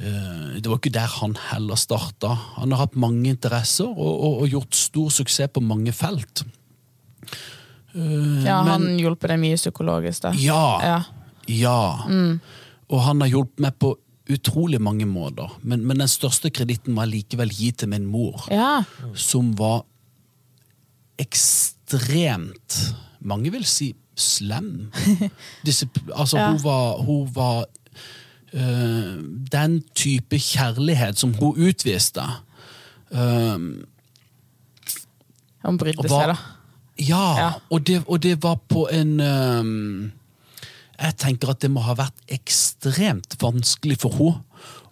eh, 0.00 0.56
det 0.60 0.66
var 0.66 0.78
ikke 0.80 0.94
der 0.96 1.12
han 1.20 1.36
heller 1.50 1.76
starta. 1.80 2.34
Han 2.58 2.72
har 2.72 2.86
hatt 2.86 2.96
mange 3.00 3.28
interesser 3.32 3.88
og, 3.90 4.12
og, 4.16 4.42
og 4.44 4.52
gjort 4.56 4.74
stor 4.78 5.12
suksess 5.20 5.52
på 5.54 5.62
mange 5.64 5.92
felt. 5.96 6.44
Uh, 7.90 8.40
ja, 8.46 8.60
men- 8.62 8.70
han 8.70 8.84
hjelper 9.02 9.32
deg 9.34 9.40
mye 9.42 9.56
psykologisk, 9.58 10.22
da. 10.28 10.30
ja. 10.38 10.64
Ja. 10.86 11.00
Ja. 11.50 11.78
Og 12.90 13.00
han 13.02 13.20
har 13.24 13.30
hjulpet 13.32 13.58
meg 13.64 13.74
på 13.82 13.88
utrolig 14.32 14.80
mange 14.80 15.06
måter. 15.06 15.58
Men, 15.62 15.82
men 15.86 15.98
den 16.02 16.08
største 16.08 16.50
kreditten 16.50 16.96
jeg 16.96 17.08
likevel 17.08 17.50
gi 17.54 17.70
til 17.72 17.88
min 17.88 18.06
mor 18.06 18.46
Ja. 18.50 18.82
som 19.14 19.52
var 19.58 19.82
ekstremt 21.20 22.94
Mange 23.20 23.50
vil 23.52 23.64
si 23.68 23.90
slem. 24.16 24.90
Disipp- 25.66 26.08
altså, 26.16 26.38
Ja. 26.38 26.50
hun 26.50 26.60
var, 26.64 26.96
hun 27.04 27.28
var 27.34 27.64
øh, 28.52 29.20
Den 29.52 29.82
type 29.94 30.38
kjærlighet 30.38 31.18
som 31.18 31.34
hun 31.34 31.54
utviste. 31.68 32.20
øh, 33.12 33.84
Han 35.64 35.78
brydde 35.78 36.08
var- 36.10 36.20
seg, 36.20 36.28
da. 36.28 36.36
ja, 36.98 37.44
Ja. 37.44 37.50
Og, 37.70 37.86
det, 37.86 38.02
og 38.08 38.22
det 38.22 38.42
var 38.42 38.54
på 38.68 38.88
en 38.92 39.20
øhm, 39.20 40.12
Jeg 41.00 41.16
tenker 41.16 41.54
at 41.54 41.62
det 41.64 41.70
må 41.72 41.80
ha 41.86 41.94
vært 41.98 42.20
ekstremt 42.28 43.38
vanskelig 43.40 44.00
for 44.02 44.16
henne 44.18 44.44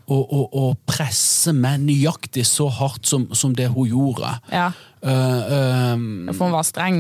å, 0.09 0.17
å, 0.17 0.39
å 0.57 0.63
presse 0.89 1.53
meg 1.53 1.83
nøyaktig 1.85 2.41
så 2.49 2.71
hardt 2.73 3.05
som, 3.05 3.27
som 3.37 3.53
det 3.53 3.67
hun 3.75 3.91
gjorde. 3.91 4.31
Ja. 4.49 4.71
Uh, 5.05 5.93
um, 5.93 6.31
For 6.33 6.49
hun 6.49 6.55
var 6.57 6.65
streng 6.67 6.97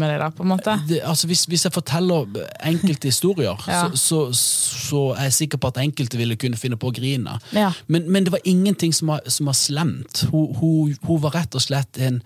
med 0.00 0.10
det, 0.10 0.16
da, 0.18 0.26
på 0.34 0.42
en 0.42 0.50
måte. 0.50 0.74
det, 0.90 0.98
altså 1.06 1.30
hvis, 1.30 1.44
hvis 1.48 1.64
jeg 1.68 1.72
forteller 1.72 2.26
enkelte 2.66 3.08
historier, 3.12 3.54
Ja. 3.70 3.84
så, 3.94 4.26
så, 4.34 4.80
så 4.90 5.04
er 5.14 5.30
jeg 5.30 5.38
sikker 5.38 5.62
på 5.62 5.70
at 5.70 5.78
enkelte 5.84 6.18
ville 6.18 6.36
kunne 6.36 6.58
finne 6.58 6.76
på 6.76 6.90
å 6.90 6.96
grine. 6.98 7.38
Ja. 7.54 7.70
Men, 7.86 8.10
men 8.10 8.26
det 8.26 8.34
var 8.34 8.42
ingenting 8.44 8.92
som 8.92 9.14
var, 9.14 9.22
som 9.30 9.46
var 9.46 9.56
slemt. 9.56 10.26
Hun, 10.34 10.50
hun, 10.58 10.98
hun 11.06 11.22
var 11.22 11.38
rett 11.38 11.54
og 11.54 11.62
slett 11.62 12.02
en, 12.02 12.18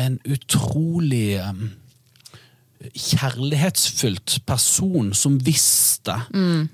en 0.00 0.16
utrolig 0.24 1.36
um, 1.44 1.68
kjærlighetsfylt 2.92 4.38
person 4.46 5.12
som 5.16 5.38
visste 5.46 6.16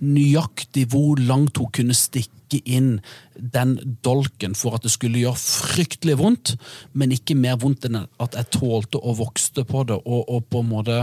nøyaktig 0.00 0.86
hvor 0.92 1.20
langt 1.20 1.56
hun 1.60 1.70
kunne 1.72 1.94
stikke 1.96 2.60
inn 2.66 2.96
den 3.38 3.76
dolken 4.04 4.56
for 4.58 4.74
at 4.74 4.82
det 4.82 4.90
skulle 4.90 5.20
gjøre 5.22 5.38
fryktelig 5.38 6.16
vondt, 6.18 6.56
men 6.92 7.12
ikke 7.14 7.36
mer 7.38 7.56
vondt 7.62 7.86
enn 7.86 8.00
at 8.02 8.34
jeg 8.34 8.50
tålte 8.58 8.98
og 8.98 9.20
vokste 9.22 9.64
på 9.64 9.84
det, 9.86 10.00
og, 10.04 10.24
og 10.28 10.44
på 10.50 10.64
en 10.64 10.68
måte 10.72 10.98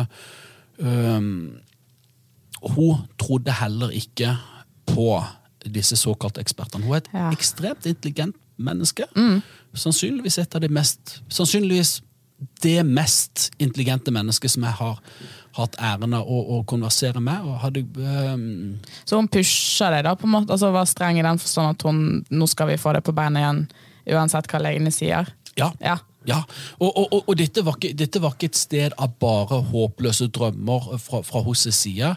um, 0.80 1.32
Hun 2.76 3.06
trodde 3.22 3.54
heller 3.54 3.90
ikke 3.94 4.34
på 4.90 5.24
disse 5.68 5.96
såkalte 6.00 6.42
ekspertene. 6.42 6.84
Hun 6.86 6.94
er 6.96 6.98
et 7.04 7.10
Ja. 7.14 7.30
ekstremt 7.32 7.86
intelligent 7.86 8.36
menneske. 8.58 9.04
Sannsynligvis 9.78 10.38
et 10.42 10.56
av 10.56 10.62
de 10.62 10.68
mest 10.74 11.22
Sannsynligvis 11.30 12.02
det 12.62 12.84
mest 12.86 13.52
intelligente 13.58 14.12
mennesket 14.14 14.54
som 14.54 14.66
jeg 14.68 14.78
har 14.80 15.00
hatt 15.58 15.78
æren 15.82 16.14
av 16.18 16.28
å, 16.30 16.42
å 16.58 16.60
konversere 16.70 17.22
med. 17.24 17.46
Og 17.46 17.62
hadde, 17.64 17.86
um... 17.98 18.76
Så 19.06 19.18
hun 19.18 19.30
pusha 19.32 19.90
deg, 19.94 20.06
da, 20.06 20.14
på 20.18 20.28
en 20.30 20.36
måte, 20.36 20.54
altså 20.54 20.70
var 20.76 20.90
streng 20.90 21.18
i 21.18 21.26
den 21.26 21.42
forstand 21.42 21.74
at 21.74 21.88
hun 21.88 22.04
nå 22.30 22.50
skal 22.50 22.70
vi 22.72 22.78
få 22.82 22.94
det 22.98 23.04
på 23.06 23.16
beina 23.18 23.42
igjen, 23.42 23.64
uansett 24.14 24.50
hva 24.52 24.62
legene 24.64 24.94
sier. 24.94 25.34
ja. 25.58 25.72
Ja. 25.82 26.00
Ja, 26.28 26.42
og, 26.76 26.90
og, 26.90 27.06
og, 27.14 27.30
og 27.32 27.38
dette, 27.40 27.62
var 27.64 27.78
ikke, 27.78 27.94
dette 27.96 28.20
var 28.20 28.34
ikke 28.36 28.50
et 28.50 28.58
sted 28.60 28.96
av 29.00 29.14
bare 29.22 29.62
håpløse 29.70 30.26
drømmer 30.36 30.98
fra, 31.00 31.22
fra 31.24 31.40
hennes 31.46 31.78
side. 31.78 32.10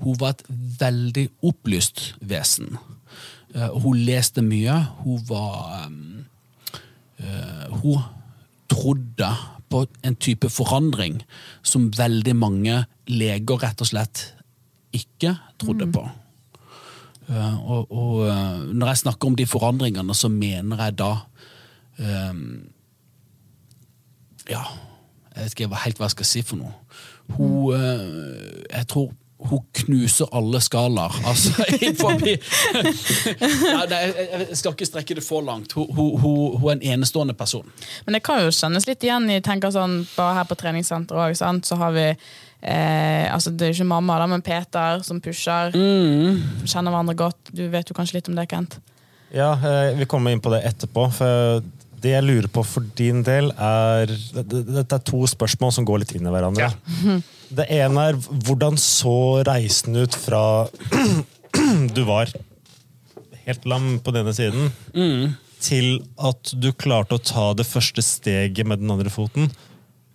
Hun 0.00 0.16
var 0.18 0.34
et 0.34 0.42
veldig 0.80 1.28
opplyst 1.46 2.08
vesen. 2.18 2.74
Uh, 3.54 3.68
hun 3.84 4.00
leste 4.02 4.42
mye. 4.42 4.80
Hun 5.04 5.22
var 5.28 5.86
um, 5.86 6.24
uh, 7.20 7.78
Hun 7.84 8.02
trodde 8.72 9.30
på 9.72 9.86
en 10.04 10.16
type 10.20 10.50
forandring 10.52 11.22
som 11.66 11.90
veldig 11.96 12.34
mange 12.36 12.82
leger 13.08 13.64
rett 13.64 13.80
og 13.82 13.88
slett 13.88 14.26
ikke 14.92 15.34
trodde 15.60 15.88
på. 15.92 16.04
Eh, 17.30 17.56
og, 17.70 17.92
og 17.92 18.26
eh, 18.28 18.60
når 18.74 18.92
jeg 18.92 19.02
snakker 19.04 19.30
om 19.30 19.38
de 19.38 19.46
forandringene, 19.48 20.14
så 20.14 20.28
mener 20.28 20.84
jeg 20.84 20.98
da 21.00 21.12
um, 21.98 22.44
Ja, 24.50 24.62
jeg 25.36 25.44
vet 25.44 25.54
ikke 25.54 25.82
helt 25.84 26.00
hva 26.00 26.08
jeg 26.08 26.16
skal 26.16 26.28
si 26.28 26.42
for 26.44 26.60
noe. 26.60 26.72
Hun 27.36 27.76
eh, 27.76 28.64
Jeg 28.66 28.88
tror 28.90 29.12
hun 29.50 29.64
knuser 29.82 30.30
alle 30.36 30.60
skalaer. 30.62 31.16
Altså, 31.28 31.52
forbi 32.02 32.36
nei, 32.36 33.86
nei, 33.90 34.00
jeg, 34.06 34.46
skal 34.60 34.74
ikke 34.74 34.88
strekke 34.88 35.18
det 35.18 35.24
for 35.26 35.44
langt. 35.46 35.74
Hun, 35.76 35.88
hun, 35.96 36.14
hun, 36.22 36.56
hun 36.60 36.70
er 36.70 36.78
en 36.78 36.86
enestående 36.96 37.34
person. 37.38 37.66
Men 38.06 38.18
det 38.18 38.22
kan 38.26 38.42
jo 38.44 38.54
kjennes 38.54 38.86
litt 38.88 39.04
igjen 39.06 39.28
i 39.32 39.40
tenker 39.44 39.74
sånn, 39.74 40.02
bare 40.16 40.40
her 40.40 40.48
på 40.48 40.58
treningssenteret 40.60 41.32
òg, 41.32 41.62
så 41.66 41.78
har 41.80 41.92
vi 41.96 42.06
eh, 42.12 43.26
altså 43.32 43.50
Det 43.50 43.68
er 43.68 43.76
ikke 43.76 43.90
mamma, 43.90 44.20
da, 44.22 44.30
men 44.30 44.44
Peter 44.46 45.02
som 45.06 45.20
pusher. 45.22 45.74
Kjenner 45.74 46.90
hverandre 46.90 47.18
godt. 47.18 47.52
Du 47.52 47.66
vet 47.72 47.88
jo 47.88 47.98
kanskje 47.98 48.20
litt 48.20 48.32
om 48.32 48.38
det, 48.38 48.48
Kent? 48.52 48.78
Ja, 49.32 49.54
eh, 49.56 49.94
vi 49.96 50.08
kommer 50.08 50.32
inn 50.32 50.42
på 50.44 50.52
det 50.52 50.62
etterpå. 50.68 51.08
for 51.16 51.62
Det 52.02 52.14
jeg 52.16 52.26
lurer 52.26 52.48
på 52.50 52.64
for 52.66 52.86
din 52.98 53.20
del, 53.26 53.52
er 53.54 54.10
Dette 54.34 54.96
er 54.96 55.04
to 55.06 55.22
spørsmål 55.30 55.74
som 55.74 55.86
går 55.86 56.02
litt 56.02 56.14
inn 56.16 56.26
i 56.26 56.32
hverandre. 56.34 56.72
Det 57.52 57.66
ene 57.70 58.08
er 58.10 58.18
hvordan 58.18 58.78
så 58.80 59.42
reisen 59.46 59.98
ut 60.00 60.16
fra 60.16 60.42
du 61.96 62.02
var 62.08 62.32
helt 63.46 63.66
lam 63.68 63.96
på 64.02 64.14
denne 64.14 64.32
siden, 64.34 64.70
til 65.62 66.00
at 66.18 66.54
du 66.58 66.72
klarte 66.74 67.18
å 67.18 67.22
ta 67.22 67.50
det 67.58 67.66
første 67.68 68.02
steget 68.02 68.66
med 68.66 68.82
den 68.82 68.90
andre 68.94 69.12
foten? 69.12 69.50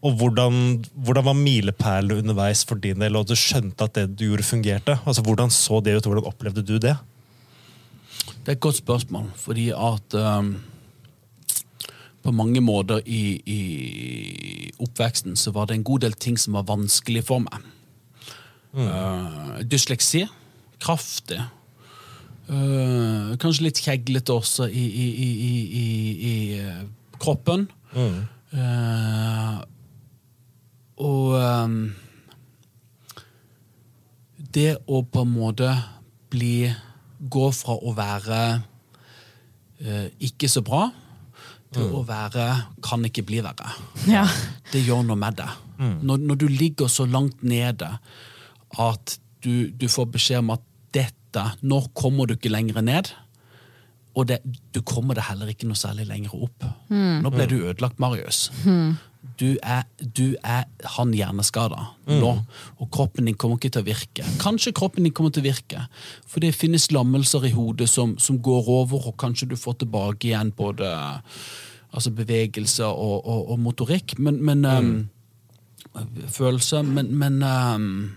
Og 0.06 0.14
hvordan, 0.20 0.86
hvordan 0.94 1.26
var 1.26 1.38
milepælene 1.38 2.22
underveis 2.22 2.62
for 2.68 2.80
din 2.80 3.02
del, 3.02 3.16
og 3.18 3.26
at 3.26 3.32
du 3.34 3.40
skjønte 3.40 3.88
at 3.88 3.96
det 3.98 4.06
du 4.14 4.28
gjorde, 4.30 4.46
fungerte? 4.46 4.98
Altså, 5.06 5.24
Hvordan 5.26 5.52
så 5.54 5.82
det 5.82 5.98
ut, 5.98 6.06
og 6.06 6.14
hvordan 6.14 6.30
opplevde 6.30 6.64
du 6.64 6.78
det? 6.78 6.96
Det 8.44 8.54
er 8.54 8.56
et 8.56 8.64
godt 8.64 8.78
spørsmål, 8.80 9.32
fordi 9.36 9.70
at 9.74 10.16
um, 10.16 10.54
på 12.28 12.34
mange 12.36 12.60
måter 12.60 13.00
i, 13.08 13.40
i 13.48 14.72
oppveksten 14.84 15.38
så 15.40 15.54
var 15.56 15.70
det 15.70 15.78
en 15.78 15.86
god 15.88 16.04
del 16.04 16.16
ting 16.20 16.36
som 16.40 16.58
var 16.58 16.66
vanskelig 16.68 17.24
for 17.30 17.40
meg. 17.46 17.64
Uh, 18.76 19.62
dysleksi. 19.64 20.26
Kraftig. 20.84 21.40
Uh, 22.50 23.32
kanskje 23.40 23.70
litt 23.70 23.80
kjeglete 23.80 24.36
også 24.36 24.68
i, 24.68 24.84
i, 24.84 25.08
i, 25.08 25.30
i, 25.48 25.54
i, 25.84 25.86
i 26.32 26.36
uh, 26.66 26.84
kroppen. 27.16 27.64
Og 30.98 31.34
um, 31.38 31.80
det 34.58 34.70
å 34.84 35.02
på 35.08 35.24
en 35.24 35.32
måte 35.32 35.72
bli 36.34 36.68
Gå 37.18 37.48
fra 37.56 37.74
å 37.74 37.92
være 37.98 38.40
eh, 39.82 40.10
ikke 40.22 40.46
så 40.54 40.62
bra 40.62 40.84
til 41.76 41.92
å 41.98 42.04
være 42.08 42.48
kan 42.86 43.04
ikke 43.08 43.26
bli 43.28 43.42
verre. 43.44 43.74
Ja. 44.08 44.26
Det 44.72 44.82
gjør 44.86 45.04
noe 45.08 45.20
med 45.20 45.38
deg. 45.40 45.64
Når, 45.78 46.24
når 46.26 46.40
du 46.42 46.48
ligger 46.50 46.90
så 46.90 47.06
langt 47.06 47.44
nede 47.46 47.90
at 48.82 49.18
du, 49.46 49.70
du 49.70 49.86
får 49.92 50.08
beskjed 50.16 50.42
om 50.42 50.56
at 50.56 50.64
dette 50.96 51.44
Nå 51.62 51.84
kommer 51.94 52.26
du 52.26 52.34
ikke 52.34 52.50
lenger 52.50 52.80
ned. 52.82 53.12
Og 54.18 54.26
det, 54.26 54.40
du 54.74 54.80
kommer 54.82 55.14
det 55.14 55.28
heller 55.28 55.52
ikke 55.52 55.68
noe 55.70 55.78
særlig 55.78 56.08
lenger 56.10 56.34
opp. 56.34 56.66
Nå 56.90 57.30
ble 57.30 57.46
du 57.52 57.60
ødelagt, 57.60 58.00
Marius. 58.02 58.48
Du 59.38 59.58
er, 59.62 59.84
du 60.18 60.36
er 60.46 60.66
han 60.98 61.12
hjerneskada 61.14 61.84
nå, 62.10 62.30
og 62.82 62.90
kroppen 62.94 63.28
din 63.28 63.36
kommer 63.38 63.60
ikke 63.60 63.70
til 63.76 63.84
å 63.84 63.88
virke. 63.88 64.26
Kanskje 64.42 64.74
kroppen 64.78 65.06
din 65.06 65.14
kommer 65.14 65.34
til 65.34 65.44
å 65.44 65.50
virke, 65.50 65.84
for 66.26 66.42
det 66.42 66.56
finnes 66.58 66.88
lammelser 66.94 67.46
i 67.46 67.54
hodet 67.54 67.90
som, 67.92 68.16
som 68.22 68.40
går 68.42 68.70
over, 68.80 69.10
og 69.12 69.18
kanskje 69.22 69.50
du 69.52 69.58
får 69.60 69.82
tilbake 69.84 70.32
igjen 70.32 70.54
både 70.58 70.90
altså 71.92 72.14
bevegelse 72.18 72.86
og, 72.86 73.28
og, 73.28 73.52
og 73.54 73.62
motorikk. 73.62 74.18
Men, 74.18 74.42
men 74.46 74.66
um, 74.66 74.98
Følelse, 76.30 76.84
men, 76.86 77.10
men 77.18 77.40
um, 77.44 78.12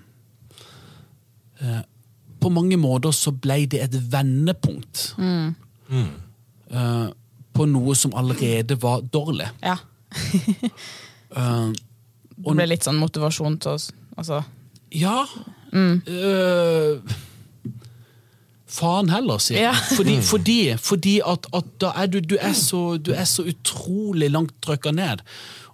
uh, 1.63 1.81
På 2.41 2.49
mange 2.53 2.77
måter 2.81 3.15
så 3.17 3.33
ble 3.33 3.65
det 3.71 3.83
et 3.85 3.97
vendepunkt. 4.13 5.11
Eh, 6.71 7.09
på 7.53 7.67
noe 7.67 7.95
som 7.99 8.15
allerede 8.17 8.77
var 8.81 9.03
dårlig. 9.03 9.51
ja. 9.65 9.77
Eh, 11.31 11.71
Det 12.41 12.55
ble 12.57 12.65
litt 12.67 12.83
sånn 12.83 12.97
motivasjon 12.99 13.59
til 13.63 13.77
oss. 13.77 13.91
Altså, 14.19 14.41
Ja. 14.91 15.21
øh, 15.73 16.99
faen 18.71 19.11
heller, 19.11 19.39
sier 19.43 19.59
jeg. 19.61 19.69
Ja. 19.69 19.75
Fordi, 19.99 20.17
fordi, 20.27 20.59
fordi 20.79 21.15
at, 21.27 21.47
at 21.55 21.69
da 21.83 21.93
er 22.03 22.07
du, 22.11 22.19
du, 22.21 22.37
er 22.41 22.53
så, 22.59 22.97
du 22.99 23.13
er 23.15 23.25
så 23.31 23.45
utrolig 23.51 24.31
langt 24.31 24.55
trykka 24.63 24.91
ned. 24.95 25.23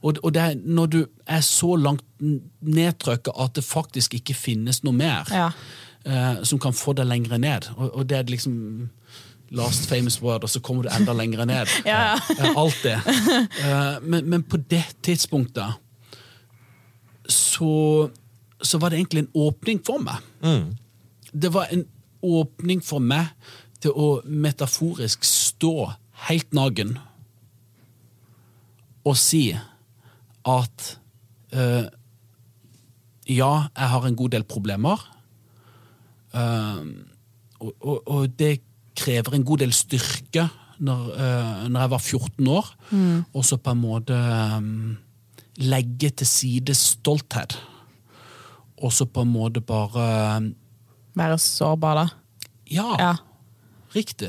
Og, 0.02 0.18
og 0.22 0.34
det 0.36 0.42
er 0.42 0.54
når 0.64 0.86
du 0.92 0.98
er 1.26 1.40
så 1.44 1.72
langt 1.80 2.04
nedtrykka 2.60 3.32
at 3.42 3.56
det 3.56 3.64
faktisk 3.64 4.14
ikke 4.20 4.34
finnes 4.36 4.82
noe 4.84 4.92
mer 4.96 5.28
Ja. 5.32 5.48
uh, 6.06 6.44
som 6.44 6.58
kan 6.62 6.72
få 6.76 6.92
deg 6.96 7.08
lenger 7.08 7.38
ned. 7.40 7.68
Og, 7.76 7.90
og 7.96 8.06
det 8.08 8.18
er 8.18 8.28
liksom 8.30 8.90
last 9.54 9.88
famous 9.88 10.18
word, 10.22 10.44
og 10.44 10.50
så 10.50 10.60
kommer 10.60 10.86
du 10.86 10.90
enda 10.90 11.14
lenger 11.14 11.44
ned. 11.44 11.72
Ja. 11.86 12.16
Alt 12.56 12.78
det. 12.82 12.98
Eh, 13.62 13.98
men, 14.02 14.30
men 14.30 14.42
på 14.42 14.56
det 14.56 14.84
tidspunktet 15.02 15.76
så, 17.28 18.10
så 18.62 18.78
var 18.78 18.90
det 18.90 18.98
egentlig 18.98 19.26
en 19.26 19.34
åpning 19.34 19.80
for 19.86 20.02
meg. 20.02 20.22
Det 21.32 21.52
var 21.54 21.70
en 21.74 21.86
åpning 22.22 22.82
for 22.84 23.02
meg 23.02 23.32
til 23.82 23.94
å 23.94 24.08
metaforisk 24.24 25.24
stå 25.26 25.92
helt 26.26 26.54
nagen 26.56 26.96
og 29.06 29.14
si 29.18 29.50
at 30.46 30.86
uh, 31.54 31.86
ja, 33.26 33.52
jeg 33.66 33.90
har 33.92 34.06
en 34.06 34.18
god 34.18 34.34
del 34.34 34.46
problemer. 34.46 35.02
Uh, 36.34 36.82
og, 37.58 37.72
og, 37.80 38.00
og 38.06 38.38
det 38.38 38.60
krever 38.96 39.34
en 39.36 39.44
god 39.46 39.62
del 39.64 39.72
styrke 39.76 40.46
når, 40.78 41.02
uh, 41.16 41.64
når 41.72 41.80
jeg 41.86 41.90
var 41.94 42.02
14 42.04 42.48
år. 42.52 42.70
Og 43.34 43.44
så 43.48 43.56
på 43.60 43.72
en 43.72 43.80
måte 43.80 44.16
um, 44.58 44.96
legge 45.56 46.10
til 46.20 46.26
side 46.28 46.74
stolthet. 46.76 47.56
Og 48.84 48.92
så 48.92 49.06
på 49.08 49.22
en 49.24 49.30
måte 49.32 49.60
bare 49.64 50.06
um, 50.36 50.50
være 51.16 51.38
sårbar, 51.40 51.94
da. 52.02 52.06
Ja, 52.70 52.90
Ja. 53.00 53.12
riktig. 53.94 54.28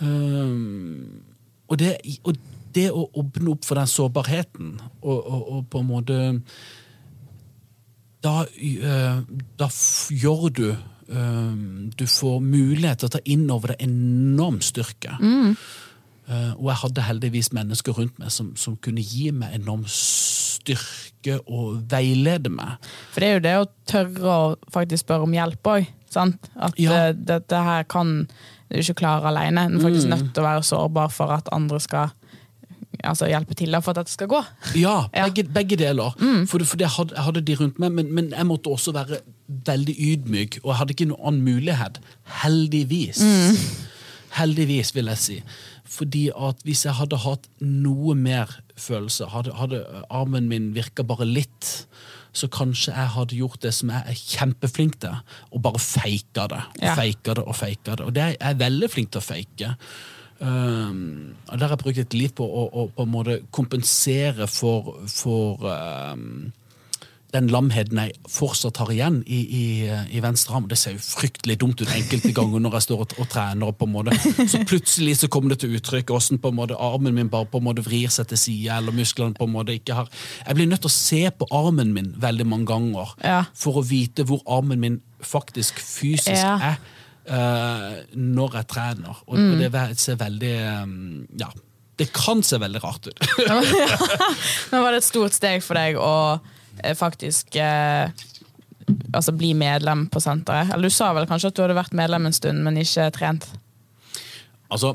Um, 0.00 1.20
og, 1.68 1.78
det, 1.78 1.96
og 2.24 2.36
det 2.74 2.86
å 2.94 3.02
åpne 3.20 3.52
opp 3.52 3.66
for 3.68 3.76
den 3.76 3.90
sårbarheten, 3.90 4.76
og, 5.02 5.18
og, 5.26 5.42
og 5.52 5.66
på 5.70 5.82
en 5.82 5.90
måte 5.90 6.18
Da, 8.24 8.42
uh, 8.44 9.20
da 9.60 9.68
gjør 10.12 10.48
du 10.52 10.64
Du 11.10 12.04
får 12.06 12.36
mulighet 12.44 13.00
til 13.02 13.08
å 13.10 13.12
ta 13.16 13.20
inn 13.24 13.48
over 13.50 13.72
deg 13.74 13.82
enorm 13.88 14.60
styrke. 14.62 15.16
Uh, 16.30 16.52
og 16.60 16.68
jeg 16.70 16.78
hadde 16.84 17.02
heldigvis 17.08 17.48
mennesker 17.56 17.96
rundt 17.98 18.18
meg 18.22 18.30
som, 18.30 18.52
som 18.54 18.76
kunne 18.78 19.02
gi 19.02 19.32
meg 19.34 19.56
enorm 19.56 19.82
styrke 19.90 21.40
og 21.50 21.80
veilede 21.90 22.52
meg. 22.54 22.76
For 23.10 23.20
det 23.24 23.30
er 23.30 23.34
jo 23.34 23.42
det 23.48 23.54
å 23.58 23.66
tørre 23.90 24.36
å 24.36 24.44
faktisk 24.70 25.02
spørre 25.08 25.26
om 25.26 25.34
hjelp 25.34 25.72
òg. 25.72 25.88
At 26.14 26.78
Ja. 26.78 26.92
eh, 27.08 27.12
dette 27.14 27.58
her 27.66 27.82
kan 27.90 28.28
du 28.70 28.78
ikke 28.78 28.94
klare 29.02 29.26
alene. 29.32 29.68
Du 29.70 29.78
er 29.80 29.88
faktisk 29.88 30.08
nødt 30.10 30.30
til 30.34 30.42
å 30.44 30.46
være 30.46 30.62
sårbar 30.66 31.10
for 31.10 31.34
at 31.34 31.48
andre 31.54 31.80
skal 31.82 32.10
altså, 33.02 33.26
hjelpe 33.26 33.54
til 33.58 33.74
for 33.82 33.90
at 33.90 33.96
dette 34.04 34.14
skal 34.14 34.28
gå. 34.30 34.44
Ja, 34.78 35.08
Ja. 35.14 35.26
begge, 35.30 35.76
deler. 35.76 36.14
deler. 36.14 36.46
For, 36.46 36.62
for 36.64 36.76
det 36.76 36.88
hadde, 36.94 37.14
jeg 37.16 37.24
hadde 37.24 37.40
de 37.46 37.54
rundt 37.56 37.78
meg, 37.78 37.92
men, 37.92 38.14
men 38.14 38.30
jeg 38.30 38.46
måtte 38.46 38.70
også 38.70 38.92
være 38.94 39.20
veldig 39.66 39.94
ydmyk, 40.12 40.60
og 40.62 40.70
jeg 40.72 40.78
hadde 40.80 40.94
ikke 40.96 41.08
noen 41.10 41.26
annen 41.30 41.44
mulighet. 41.48 42.00
Heldigvis. 42.42 43.20
Heldigvis, 44.36 44.92
vil 44.94 45.10
jeg 45.10 45.18
si. 45.18 45.38
Fordi 45.90 46.28
at 46.30 46.60
hvis 46.66 46.84
jeg 46.86 46.94
hadde 47.00 47.18
hatt 47.24 47.48
noe 47.66 48.14
mer 48.14 48.52
følelse, 48.78 49.26
hadde, 49.32 49.54
hadde 49.58 49.80
armen 50.14 50.46
min 50.50 50.70
virka 50.76 51.02
bare 51.06 51.26
litt, 51.26 51.72
så 52.32 52.46
kanskje 52.46 52.94
jeg 52.94 53.10
hadde 53.16 53.34
gjort 53.40 53.58
det 53.64 53.72
som 53.74 53.90
jeg 53.90 54.06
er 54.12 54.20
kjempeflink 54.20 55.00
til, 55.02 55.16
og 55.50 55.64
bare 55.66 55.82
feika 55.82 56.46
det. 56.52 56.62
Og 56.78 56.84
Ja. 56.86 56.94
feika 56.94 57.34
det 57.34 57.42
og 57.44 57.56
feika 57.58 57.96
det. 57.98 58.06
Og 58.06 58.14
det 58.14 58.22
er 58.22 58.36
jeg 58.38 58.60
veldig 58.62 58.90
flink 58.92 59.10
til 59.10 59.18
å 59.18 59.26
fake. 59.26 59.72
Um, 60.40 61.34
og 61.48 61.58
Der 61.58 61.66
har 61.66 61.74
jeg 61.74 61.78
brukt 61.82 61.98
et 61.98 62.14
liv 62.14 62.30
på 62.32 62.46
å, 62.46 62.62
å 62.72 62.86
på 62.96 63.02
en 63.04 63.10
måte 63.12 63.40
kompensere 63.52 64.46
for, 64.48 64.94
for 65.10 65.66
um, 65.68 66.52
den 67.32 67.46
lamheten 67.52 67.98
jeg 68.00 68.16
fortsatt 68.30 68.80
har 68.82 68.90
igjen 68.90 69.20
i, 69.26 69.38
i, 69.60 69.64
i 70.16 70.22
venstre 70.24 70.56
arm. 70.56 70.66
Det 70.70 70.78
ser 70.80 70.96
jo 70.96 71.02
fryktelig 71.04 71.58
dumt 71.62 71.80
ut 71.82 71.92
enkelte 71.94 72.32
ganger 72.36 72.62
når 72.64 72.78
jeg 72.78 72.86
står 72.88 73.04
og, 73.04 73.14
og 73.22 73.28
trener. 73.30 73.74
På 73.80 73.86
en 73.86 73.92
måte. 73.94 74.16
Så 74.50 74.62
plutselig 74.66 75.18
så 75.20 75.30
kommer 75.32 75.54
det 75.54 75.60
til 75.62 75.76
uttrykk 75.78 76.10
hvordan 76.10 76.40
på 76.42 76.50
en 76.52 76.58
måte 76.58 76.78
armen 76.80 77.14
min 77.16 77.30
bare 77.32 77.46
på 77.50 77.60
en 77.60 77.68
måte 77.68 77.84
vrir 77.86 78.10
seg 78.12 78.28
til 78.32 78.40
side, 78.40 78.76
eller 78.80 78.96
musklene 78.96 79.36
på 79.38 79.46
en 79.46 79.54
måte 79.54 79.76
ikke 79.78 79.98
har 80.00 80.08
Jeg 80.46 80.58
blir 80.58 80.70
nødt 80.70 80.82
til 80.84 80.90
å 80.90 80.96
se 80.96 81.22
på 81.30 81.48
armen 81.54 81.94
min 81.96 82.12
veldig 82.20 82.46
mange 82.50 82.66
ganger 82.70 83.14
Ja. 83.24 83.44
for 83.54 83.78
å 83.80 83.86
vite 83.86 84.26
hvor 84.26 84.42
armen 84.50 84.80
min 84.82 85.00
faktisk 85.22 85.78
fysisk 85.82 86.36
Ja. 86.40 86.56
er 86.74 86.80
Uh, 87.30 88.00
når 88.16 88.54
jeg 88.56 88.66
trener. 88.72 89.18
Og, 89.28 89.36
og 89.38 89.60
det 89.60 89.98
ser 90.00 90.16
veldig 90.18 90.54
um, 90.82 91.26
Ja. 91.38 91.46
Det 92.00 92.08
kan 92.16 92.40
se 92.42 92.56
veldig 92.58 92.80
rart 92.82 93.06
ut. 93.06 93.20
Nå 94.72 94.80
var 94.80 94.94
det 94.94 95.02
et 95.02 95.06
stort 95.06 95.36
steg 95.36 95.60
for 95.62 95.76
deg 95.78 95.98
å 96.00 96.12
eh, 96.40 96.59
faktisk 96.98 97.56
eh, 97.60 98.10
altså 99.12 99.32
bli 99.36 99.52
medlem 99.54 100.06
på 100.10 100.20
senteret. 100.22 100.72
Eller 100.74 100.90
du 100.90 100.94
sa 100.94 101.12
vel 101.16 101.28
kanskje 101.30 101.50
at 101.52 101.56
du 101.58 101.62
hadde 101.64 101.78
vært 101.78 101.96
medlem 101.98 102.26
en 102.26 102.36
stund, 102.36 102.62
men 102.66 102.78
ikke 102.80 103.10
trent? 103.16 103.46
Altså, 104.70 104.94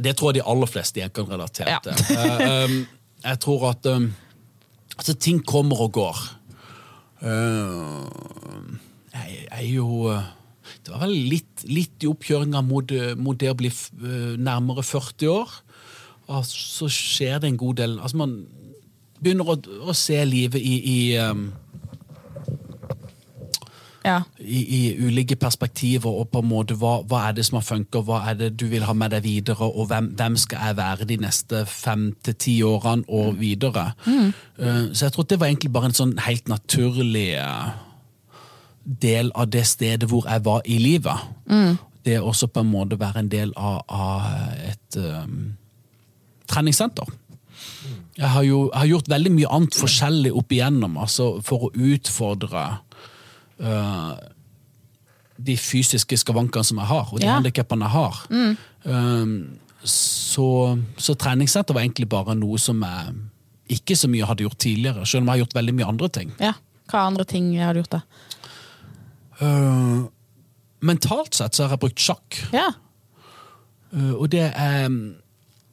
det 0.00 0.16
tror 0.16 0.30
jeg 0.32 0.40
de 0.40 0.48
aller 0.52 0.70
fleste 0.70 1.00
jeg 1.02 1.12
kan 1.16 1.28
relatere 1.30 1.70
Ja. 1.76 1.80
til. 1.84 2.16
Eh, 2.16 2.64
um, 2.64 2.76
jeg 3.24 3.40
tror 3.44 3.70
at 3.70 3.86
um, 3.92 4.10
altså, 4.96 5.14
ting 5.14 5.40
kommer 5.44 5.80
og 5.86 5.92
går. 5.92 6.20
Eh, 7.20 8.76
jeg, 9.12 9.48
er 9.50 9.66
jo 9.68 10.08
eh, 10.12 10.28
Det 10.86 10.92
var 10.94 11.02
vel 11.04 11.16
litt, 11.28 11.64
litt 11.68 12.04
i 12.04 12.08
oppkjøringa 12.08 12.62
mot, 12.64 12.92
eh, 12.94 13.12
mot 13.18 13.36
det 13.36 13.50
å 13.52 13.56
bli 13.58 13.68
eh, 13.68 14.36
nærmere 14.40 14.84
40 14.86 15.28
år. 15.34 15.50
Og 16.30 16.46
så 16.46 16.88
skjer 16.88 17.40
det 17.42 17.50
en 17.50 17.58
god 17.60 17.80
del 17.82 17.98
Altså, 17.98 18.16
man 18.20 18.36
begynner 19.22 19.50
å, 19.52 19.56
å 19.90 19.94
se 19.96 20.18
livet 20.24 20.60
i, 20.60 20.76
i 20.80 21.00
um, 21.18 21.50
Ja. 24.04 24.22
i, 24.38 24.60
i 24.76 25.06
ulike 25.06 25.36
perspektiver, 25.36 26.08
og 26.08 26.30
på 26.32 26.40
en 26.40 26.48
måte 26.48 26.72
hva, 26.80 27.02
hva 27.04 27.26
er 27.28 27.34
det 27.36 27.44
som 27.44 27.58
har 27.58 27.66
funka, 27.66 28.00
hva 28.08 28.22
er 28.30 28.38
det 28.38 28.48
du 28.56 28.64
vil 28.70 28.86
ha 28.88 28.94
med 28.96 29.12
deg 29.12 29.26
videre, 29.26 29.68
og 29.68 29.90
hvem, 29.90 30.08
hvem 30.16 30.38
skal 30.40 30.70
jeg 30.70 30.76
være 30.78 31.08
de 31.10 31.18
neste 31.20 31.66
fem 31.68 32.06
til 32.24 32.34
ti 32.40 32.54
årene 32.64 33.04
og 33.08 33.36
videre. 33.42 33.90
Eh, 34.08 34.88
så 34.94 35.04
jeg 35.04 35.12
tror 35.12 35.28
det 35.28 35.40
var 35.40 35.52
egentlig 35.52 35.72
bare 35.74 35.90
en 35.92 35.98
sånn 36.00 36.16
helt 36.24 36.48
naturlig 36.48 37.26
eh, 37.42 37.70
del 39.04 39.28
av 39.36 39.50
det 39.52 39.66
stedet 39.68 40.08
hvor 40.08 40.24
jeg 40.24 40.44
var 40.48 40.64
i 40.64 40.80
livet. 40.80 41.28
Det 42.00 42.16
er 42.16 42.24
også 42.24 42.48
på 42.48 42.64
en 42.64 42.72
måte 42.72 42.96
være 42.96 43.20
en 43.20 43.28
del 43.28 43.52
av, 43.60 43.82
av 43.92 44.30
et 44.64 44.96
um, 44.96 45.50
treningssenter. 46.48 47.04
Jeg 48.18 48.28
har 48.28 48.42
jo 48.44 48.58
jeg 48.72 48.78
har 48.78 48.86
gjort 48.90 49.08
veldig 49.08 49.32
mye 49.32 49.48
annet 49.56 49.76
forskjellig 49.78 50.32
opp 50.36 50.52
igjennom, 50.52 50.96
altså 50.98 51.28
for 51.46 51.68
å 51.68 51.72
utfordre 51.74 52.64
uh, 53.62 54.14
de 55.40 55.56
fysiske 55.56 56.18
skavankene 56.20 56.64
som 56.66 56.80
jeg 56.82 56.90
har, 56.90 57.08
og 57.12 57.20
de 57.20 57.26
Ja. 57.26 57.36
handikappene 57.38 57.86
jeg 57.86 57.94
har. 57.94 58.18
Um, 58.84 59.58
så, 59.84 60.78
så 61.00 61.14
treningssenter 61.16 61.72
var 61.74 61.82
egentlig 61.86 62.08
bare 62.12 62.34
noe 62.36 62.58
som 62.60 62.82
jeg 62.84 63.14
ikke 63.78 63.96
så 63.96 64.08
mye 64.10 64.26
hadde 64.26 64.42
gjort 64.44 64.58
tidligere, 64.58 65.06
selv 65.06 65.22
om 65.22 65.30
jeg 65.30 65.38
har 65.38 65.44
gjort 65.44 65.54
veldig 65.60 65.74
mye 65.78 65.88
andre 65.94 66.08
ting. 66.08 66.32
ja. 66.40 66.52
Hva 66.90 67.04
andre 67.06 67.22
ting 67.24 67.52
har 67.62 67.72
du 67.72 67.78
gjort 67.84 67.92
da? 67.92 68.00
Uh, 69.40 70.08
mentalt 70.82 71.36
sett 71.38 71.54
så 71.54 71.62
har 71.68 71.76
jeg 71.76 71.82
brukt 71.84 72.02
sjakk. 72.02 72.38
Ja. 72.52 72.72
Uh, 73.94 74.14
og 74.18 74.26
det 74.34 74.48
er 74.50 74.86
um, 74.90 75.14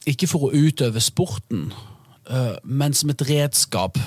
ikke 0.06 0.30
for 0.30 0.46
å 0.48 0.52
utøve 0.54 1.02
sporten, 1.02 1.72
men 2.64 2.94
som 2.94 3.12
et 3.14 3.22
redskap 3.30 3.98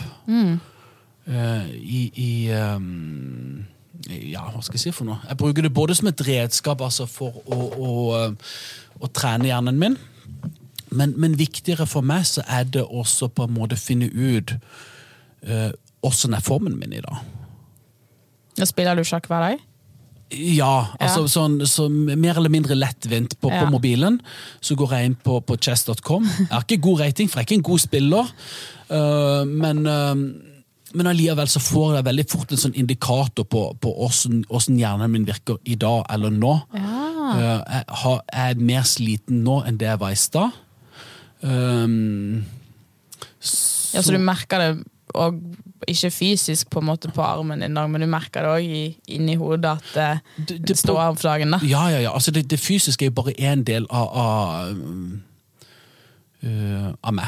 uh, 1.28 1.66
i, 1.74 2.00
i 2.14 2.30
um, 2.52 3.66
Ja, 4.10 4.46
hva 4.50 4.62
skal 4.64 4.78
jeg 4.78 4.86
si 4.86 4.92
for 4.96 5.08
noe? 5.08 5.20
Jeg 5.28 5.38
bruker 5.40 5.64
det 5.64 5.72
både 5.76 5.96
som 5.96 6.08
et 6.10 6.22
redskap 6.26 6.82
altså 6.84 7.06
for 7.08 7.40
å, 7.44 7.58
å, 7.58 7.90
å, 8.16 8.22
å 9.00 9.10
trene 9.16 9.50
hjernen 9.50 9.80
min, 9.80 9.96
men, 10.90 11.14
men 11.20 11.38
viktigere 11.38 11.86
for 11.88 12.04
meg 12.04 12.24
så 12.28 12.44
er 12.48 12.64
det 12.68 12.84
også 12.84 13.30
på 13.32 13.46
en 13.46 13.54
måte 13.56 13.78
finne 13.80 14.08
ut 14.10 14.56
uh, 15.48 15.70
er 16.34 16.44
formen 16.44 16.78
min 16.80 16.96
i 16.96 17.02
dag. 17.04 17.20
Da 18.58 18.66
spiller 18.68 18.98
du 18.98 19.04
sjakk 19.06 19.28
hver 19.30 19.44
dag? 19.44 19.66
Ja, 20.30 20.92
altså 21.00 21.24
Ja. 21.24 21.30
sånn 21.32 21.56
så 21.66 21.88
mer 21.90 22.36
eller 22.36 22.50
mindre 22.50 22.76
lettvint 22.78 23.34
på, 23.40 23.50
Ja. 23.50 23.64
på 23.64 23.70
mobilen. 23.72 24.20
Så 24.60 24.76
går 24.76 24.90
jeg 24.90 25.04
inn 25.06 25.16
på, 25.16 25.40
på 25.42 25.56
chess.com. 25.58 26.24
Jeg 26.24 26.48
har 26.50 26.62
ikke 26.62 26.82
god 26.82 27.00
rating, 27.00 27.28
for 27.28 27.40
jeg 27.40 27.46
er 27.46 27.48
ikke 27.48 27.58
en 27.58 27.70
god 27.70 27.80
spiller. 27.82 28.30
Uh, 28.90 29.44
men, 29.44 29.86
uh, 29.86 30.14
men 30.94 31.06
allikevel 31.06 31.46
så 31.50 31.60
får 31.62 31.96
jeg 31.96 32.04
veldig 32.04 32.26
fort 32.30 32.52
en 32.52 32.58
sånn 32.62 32.74
indikator 32.78 33.44
på, 33.44 33.64
på 33.80 33.92
hvordan, 33.94 34.44
hvordan, 34.48 34.78
hjernen 34.78 35.10
min 35.10 35.26
virker 35.26 35.58
i 35.64 35.74
dag 35.74 36.04
eller 36.10 36.30
nå. 36.30 36.54
Øh, 36.74 37.40
jeg, 37.40 37.84
har, 37.88 38.22
jeg 38.32 38.50
er 38.56 38.64
mer 38.70 38.82
sliten 38.82 39.44
nå 39.44 39.60
enn 39.66 39.78
det 39.78 39.86
jeg 39.86 40.00
var 40.00 40.10
i 40.10 40.18
stad. 40.18 40.50
Um, 41.42 42.44
Ja, 43.92 44.02
så 44.02 44.12
du 44.12 44.18
merker 44.22 44.58
det 44.58 44.84
og 45.14 45.38
ikke 45.88 46.10
fysisk 46.10 46.70
på 46.70 46.78
en 46.80 46.86
måte 46.86 47.08
på 47.14 47.22
armen 47.22 47.60
din, 47.60 47.72
men 47.74 48.00
du 48.00 48.06
merker 48.06 48.42
det 48.42 48.50
òg 48.50 48.96
inni 49.08 49.34
hodet 49.36 49.64
at 49.64 49.82
det, 49.94 50.20
Det- 50.36 50.58
det 50.58 50.68
det 50.68 50.78
står 50.78 50.98
av 51.00 51.16
dagen. 51.22 51.50
da. 51.50 51.58
Ja, 51.62 51.88
ja, 51.88 51.98
ja. 52.00 52.10
Altså, 52.14 52.30
det, 52.30 52.48
det 52.50 52.60
fysiske 52.60 53.04
er 53.04 53.10
jo 53.10 53.22
bare 53.22 53.32
én 53.40 53.62
del 53.64 53.86
av, 53.90 54.08
av, 54.08 54.76
uh, 56.44 56.92
av 57.02 57.14
meg. 57.14 57.26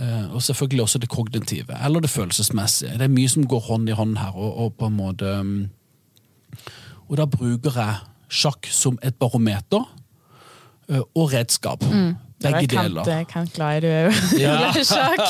Uh, 0.00 0.34
og 0.34 0.40
selvfølgelig 0.42 0.82
også 0.82 0.98
det 1.02 1.08
kognitive, 1.12 1.76
eller 1.84 2.00
det 2.00 2.10
følelsesmessige. 2.10 2.92
Det 2.98 3.02
er 3.02 3.12
mye 3.12 3.28
som 3.28 3.44
går 3.46 3.60
hånd 3.60 3.88
i 3.88 3.92
hånd 3.92 4.16
her. 4.18 4.32
Og, 4.36 4.56
og 4.64 4.74
på 4.78 4.86
en 4.86 4.96
måte 4.96 5.34
um, 5.40 5.70
Og 7.10 7.16
da 7.18 7.24
bruker 7.26 7.74
jeg 7.74 7.94
sjakk 8.30 8.66
som 8.70 8.98
et 9.02 9.14
barometer 9.18 9.82
og 10.98 11.30
redskap. 11.32 11.84
Begge 12.40 12.62
Kent, 12.72 12.72
deler. 12.72 13.02
eh, 13.04 13.80
du 13.84 13.86
er 13.88 14.06
jo 14.08 14.12
Ja. 14.40 14.52
glad 14.56 14.76
i 14.80 14.84
sjakk. 14.88 15.24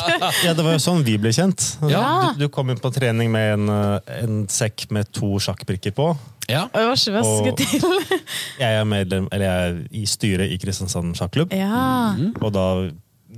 Ja, 0.45 0.53
det 0.55 0.63
var 0.63 0.77
jo 0.77 0.83
sånn 0.83 1.01
vi 1.07 1.17
ble 1.19 1.33
kjent. 1.35 1.65
Ja. 1.91 2.33
Du, 2.37 2.45
du 2.45 2.49
kom 2.55 2.71
inn 2.71 2.79
på 2.79 2.93
trening 2.95 3.33
med 3.35 3.55
en, 3.57 3.65
eh, 3.75 4.13
en 4.23 4.37
sekk 4.53 4.87
med 4.95 5.11
to 5.17 5.33
sjakkbrikker 5.43 5.91
på. 5.97 6.13
Ja. 6.51 6.69
Og 6.71 6.79
jeg 6.79 6.87
var 6.87 7.01
ikke 7.01 7.17
vasket 7.17 7.65
til. 7.65 8.21
Jeg 8.63 8.79
er, 8.79 8.85
medlem, 8.87 9.27
eller 9.33 9.47
jeg 9.47 9.71
er 9.73 9.77
i 9.97 10.05
styret 10.11 10.51
i 10.55 10.59
Kristiansand 10.63 11.15
sjakklubb. 11.19 11.53
Ja. 11.55 12.15
Og 12.43 12.51
da, 12.55 12.65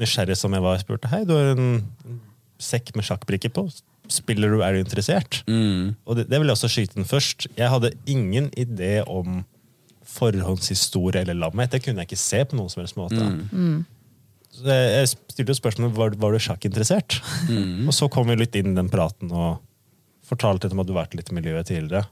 nysgjerrig 0.01 0.37
som 0.41 0.53
jeg 0.57 0.65
var, 0.65 0.79
spurte 0.81 1.09
hei, 1.13 1.23
du 1.29 1.33
har 1.37 1.51
en 1.53 1.83
sekk 2.63 2.93
med 2.97 3.05
sjakkbrikker 3.09 3.53
på. 3.57 3.67
Spiller 4.13 4.53
du, 4.53 4.61
er 4.65 4.75
du 4.77 4.81
interessert? 4.83 5.43
Mm. 5.49 5.93
Og 6.09 6.17
det, 6.19 6.27
det 6.33 6.41
vil 6.41 6.49
jeg 6.51 6.57
også 6.59 6.71
skyte 6.73 6.99
inn 7.01 7.09
først. 7.09 7.47
Jeg 7.57 7.69
hadde 7.73 7.93
ingen 8.11 8.49
idé 8.59 8.99
om 9.09 9.43
forhåndshistorie 10.13 11.25
eller 11.25 11.39
lammet. 11.39 11.73
Det 11.73 11.83
kunne 11.85 12.05
jeg 12.05 12.13
ikke 12.13 12.21
se 12.21 12.43
på 12.49 12.59
noen 12.59 12.73
som 12.73 12.83
helst 12.83 12.99
måte. 13.01 13.25
Så 14.53 14.69
jeg, 14.69 14.89
jeg 14.93 15.11
stilte 15.15 15.55
jo 15.55 15.59
spørsmålet 15.59 15.97
var, 15.97 16.17
var 16.21 16.35
du 16.35 16.43
sjakkinteressert. 16.45 17.19
Og 17.89 17.95
så 17.97 18.09
kom 18.13 18.29
vi 18.29 18.37
litt 18.41 18.57
inn 18.59 18.75
i 18.75 18.79
den 18.79 18.93
praten 18.93 19.33
og 19.33 19.63
fortalte 20.29 20.69
litt 20.69 20.77
om 20.77 20.83
at 20.85 20.89
du 20.89 20.95
har 20.95 21.05
vært 21.05 21.17
litt 21.19 21.33
i 21.33 21.37
miljøet 21.39 21.69
tidligere. 21.73 22.05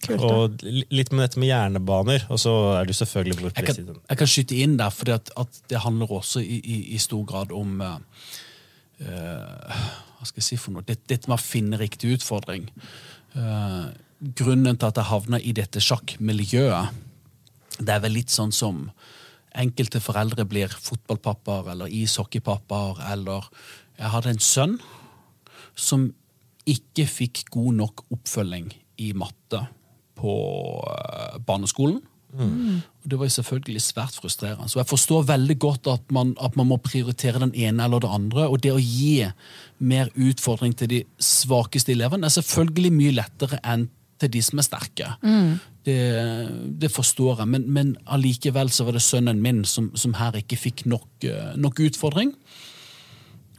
Kult. 0.00 0.22
Og 0.24 0.62
litt 0.64 1.10
med 1.12 1.24
dette 1.24 1.40
med 1.42 1.50
hjernebaner. 1.50 2.26
Og 2.32 2.40
så 2.40 2.52
er 2.78 2.88
du 2.88 2.94
selvfølgelig 2.96 3.38
hvor 3.40 3.52
Jeg 3.56 3.66
kan, 3.66 3.98
jeg 3.98 4.20
kan 4.20 4.30
skyte 4.30 4.60
inn 4.64 4.78
der, 4.80 4.94
for 4.94 5.10
det 5.10 5.82
handler 5.84 6.14
også 6.20 6.40
i, 6.40 6.60
i, 6.62 6.78
i 6.96 7.02
stor 7.02 7.24
grad 7.28 7.52
om 7.56 7.82
eh, 7.82 7.98
eh, 9.04 9.82
Hva 10.16 10.28
skal 10.28 10.40
jeg 10.40 10.48
si 10.52 10.60
for 10.60 10.76
noe? 10.76 10.86
Dette, 10.86 11.04
det 11.10 11.26
med 11.26 11.36
å 11.36 11.42
finne 11.42 11.80
riktig 11.80 12.14
utfordring. 12.16 12.70
Eh, 13.36 13.84
grunnen 14.22 14.78
til 14.78 14.88
at 14.88 15.00
jeg 15.00 15.10
havna 15.10 15.40
i 15.42 15.54
dette 15.56 15.82
sjakkmiljøet, 15.82 17.00
det 17.82 17.94
er 17.94 18.02
vel 18.04 18.14
litt 18.14 18.30
sånn 18.30 18.52
som 18.54 18.86
enkelte 19.58 20.00
foreldre 20.00 20.46
blir 20.48 20.72
fotballpappaer 20.72 21.72
eller 21.74 21.92
ishockeypappaer 21.92 23.02
eller 23.12 23.48
Jeg 23.98 24.08
hadde 24.08 24.30
en 24.32 24.40
sønn 24.40 24.78
som 25.76 26.06
ikke 26.66 27.04
fikk 27.06 27.42
god 27.52 27.74
nok 27.76 28.04
oppfølging 28.14 28.70
i 29.04 29.12
matte 29.12 29.60
på 30.18 30.32
eh, 30.88 31.36
barneskolen. 31.44 32.00
Mm. 32.32 32.80
Det 33.04 33.18
var 33.20 33.28
selvfølgelig 33.28 33.82
svært 33.84 34.16
frustrerende. 34.16 34.68
Så 34.72 34.80
jeg 34.80 34.88
forstår 34.88 35.26
veldig 35.28 35.58
godt 35.60 35.90
at 35.92 36.12
man, 36.14 36.32
at 36.40 36.56
man 36.56 36.70
må 36.70 36.80
prioritere 36.80 37.42
den 37.42 37.54
ene 37.54 37.84
eller 37.84 38.00
det 38.00 38.10
andre. 38.10 38.48
Og 38.48 38.62
det 38.64 38.72
å 38.72 38.80
gi 38.80 39.26
mer 39.78 40.08
utfordring 40.16 40.74
til 40.78 40.88
de 40.88 41.02
svakeste 41.20 41.92
elevene 41.92 42.26
er 42.26 42.36
selvfølgelig 42.38 42.92
mye 42.96 43.16
lettere 43.20 43.60
enn 43.62 43.90
til 44.22 44.32
de 44.32 44.42
som 44.44 44.60
er 44.62 44.66
sterke. 44.66 45.08
Det, 45.86 45.98
det 46.82 46.90
forstår 46.94 47.42
jeg, 47.42 47.50
men, 47.54 47.66
men 47.74 47.94
allikevel 48.06 48.70
så 48.72 48.86
var 48.86 48.96
det 48.96 49.02
sønnen 49.04 49.42
min 49.42 49.64
som, 49.68 49.90
som 49.98 50.14
her 50.18 50.38
ikke 50.38 50.58
fikk 50.60 50.84
nok, 50.90 51.08
eh, 51.26 51.56
nok 51.58 51.82
utfordring. 51.88 52.36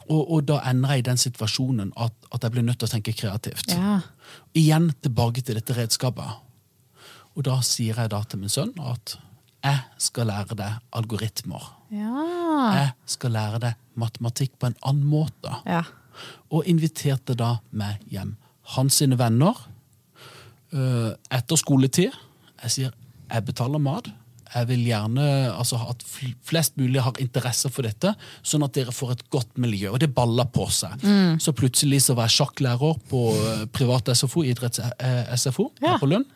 Og, 0.09 0.21
og 0.21 0.47
da 0.47 0.59
ender 0.67 0.95
jeg 0.95 1.03
i 1.03 1.07
den 1.09 1.19
situasjonen 1.19 1.93
at, 1.99 2.15
at 2.35 2.43
jeg 2.43 2.55
blir 2.55 2.65
nødt 2.67 2.81
til 2.81 2.89
å 2.89 2.93
tenke 2.93 3.15
kreativt. 3.15 3.71
Ja. 3.71 3.99
Igjen 4.57 4.89
tilbake 5.03 5.43
til 5.45 5.59
dette 5.59 5.75
redskapet. 5.77 6.41
Og 7.33 7.45
da 7.47 7.59
sier 7.65 7.97
jeg 7.97 8.11
da 8.13 8.19
til 8.27 8.43
min 8.43 8.51
sønn 8.51 8.73
at 8.83 9.17
jeg 9.63 9.79
skal 10.09 10.27
lære 10.27 10.57
deg 10.59 10.79
algoritmer. 10.99 11.69
Ja. 11.93 12.23
Jeg 12.75 12.89
skal 13.15 13.35
lære 13.37 13.61
deg 13.63 13.79
matematikk 13.99 14.57
på 14.59 14.71
en 14.71 14.79
annen 14.83 15.07
måte. 15.07 15.59
ja. 15.67 15.83
Og 16.53 16.67
inviterte 16.69 17.33
da 17.33 17.55
meg 17.73 18.03
hjem. 18.13 18.35
Hans 18.75 18.99
sine 19.01 19.17
venner. 19.17 19.57
Øh, 20.73 21.13
etter 21.31 21.59
skoletid. 21.59 22.11
Jeg 22.63 22.71
sier 22.77 22.91
jeg 23.33 23.45
betaler 23.47 23.81
mat. 23.81 24.09
Jeg 24.53 24.67
vil 24.69 24.83
gjerne 24.85 25.23
altså, 25.55 25.79
at 25.89 26.03
flest 26.45 26.75
mulig 26.77 27.01
har 27.01 27.15
interesse 27.23 27.71
for 27.73 27.81
dette, 27.87 28.11
sånn 28.45 28.61
at 28.67 28.75
dere 28.75 28.93
får 28.93 29.15
et 29.15 29.23
godt 29.33 29.57
miljø. 29.57 29.87
Og 29.95 29.97
det 30.03 30.11
baller 30.13 30.45
på 30.53 30.67
seg. 30.69 31.01
Så 31.41 31.55
plutselig 31.57 32.03
så 32.05 32.13
var 32.13 32.27
jeg 32.29 32.35
sjakklærer 32.35 32.99
på 33.09 33.23
øh, 33.33 33.63
privat 33.73 34.11
SFO, 34.13 34.43
idretts-SFO 34.45 35.71
Ja. 35.81 35.95
her 35.95 36.03
på 36.03 36.11
Lund. 36.11 36.29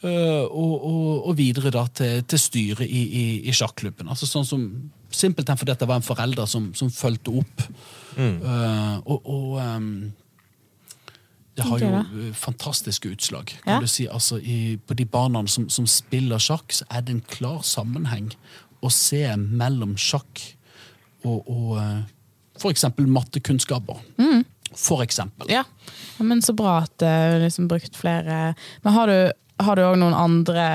Uh, 0.00 0.46
og, 0.48 0.72
og, 0.88 1.26
og 1.28 1.34
videre 1.36 1.68
da 1.74 1.82
til, 1.92 2.22
til 2.24 2.40
styret 2.40 2.86
i, 2.88 3.02
i, 3.20 3.24
i 3.50 3.52
sjakklubben. 3.52 4.08
Altså 4.08 4.24
sånn 4.30 4.48
som 4.48 4.64
Simpelthen 5.12 5.58
fordi 5.58 5.74
det 5.74 5.88
var 5.90 5.98
en 5.98 6.06
forelder 6.06 6.46
som, 6.46 6.68
som 6.78 6.86
fulgte 6.94 7.32
opp. 7.42 7.62
Øh, 8.16 8.96
og 9.10 9.26
og 9.26 9.56
ehm, 9.58 10.12
det 11.60 11.66
har 11.68 11.82
jo 11.84 12.30
fantastiske 12.36 13.10
utslag. 13.12 13.52
Kan 13.64 13.74
Ja. 13.74 13.80
du 13.80 13.86
si. 13.90 14.06
Altså, 14.08 14.38
i, 14.40 14.76
på 14.86 14.94
de 14.98 15.04
barna 15.06 15.42
som, 15.46 15.68
som 15.70 15.86
spiller 15.86 16.38
sjakk, 16.42 16.72
så 16.72 16.84
er 16.90 17.04
det 17.06 17.14
en 17.18 17.24
klar 17.28 17.60
sammenheng 17.66 18.32
å 18.82 18.90
se 18.92 19.22
mellom 19.36 19.94
sjakk 20.00 20.40
og, 21.24 21.44
og 21.50 21.74
f.eks. 21.76 22.62
for 22.62 22.70
eksempel 22.72 23.06
mattekunnskaper. 23.12 24.00
For 24.76 25.02
eksempel. 25.02 25.50
Ja. 25.50 25.64
ja, 26.18 26.24
men 26.24 26.40
så 26.42 26.54
bra 26.56 26.78
at 26.84 26.92
du 27.02 27.06
har 27.06 27.40
liksom 27.42 27.66
brukt 27.68 27.96
flere 27.98 28.54
Men 28.84 28.92
har 28.94 29.10
du 29.10 29.32
har 29.60 29.76
du 29.76 29.82
òg 29.82 29.96
noen 30.00 30.14
andre 30.16 30.66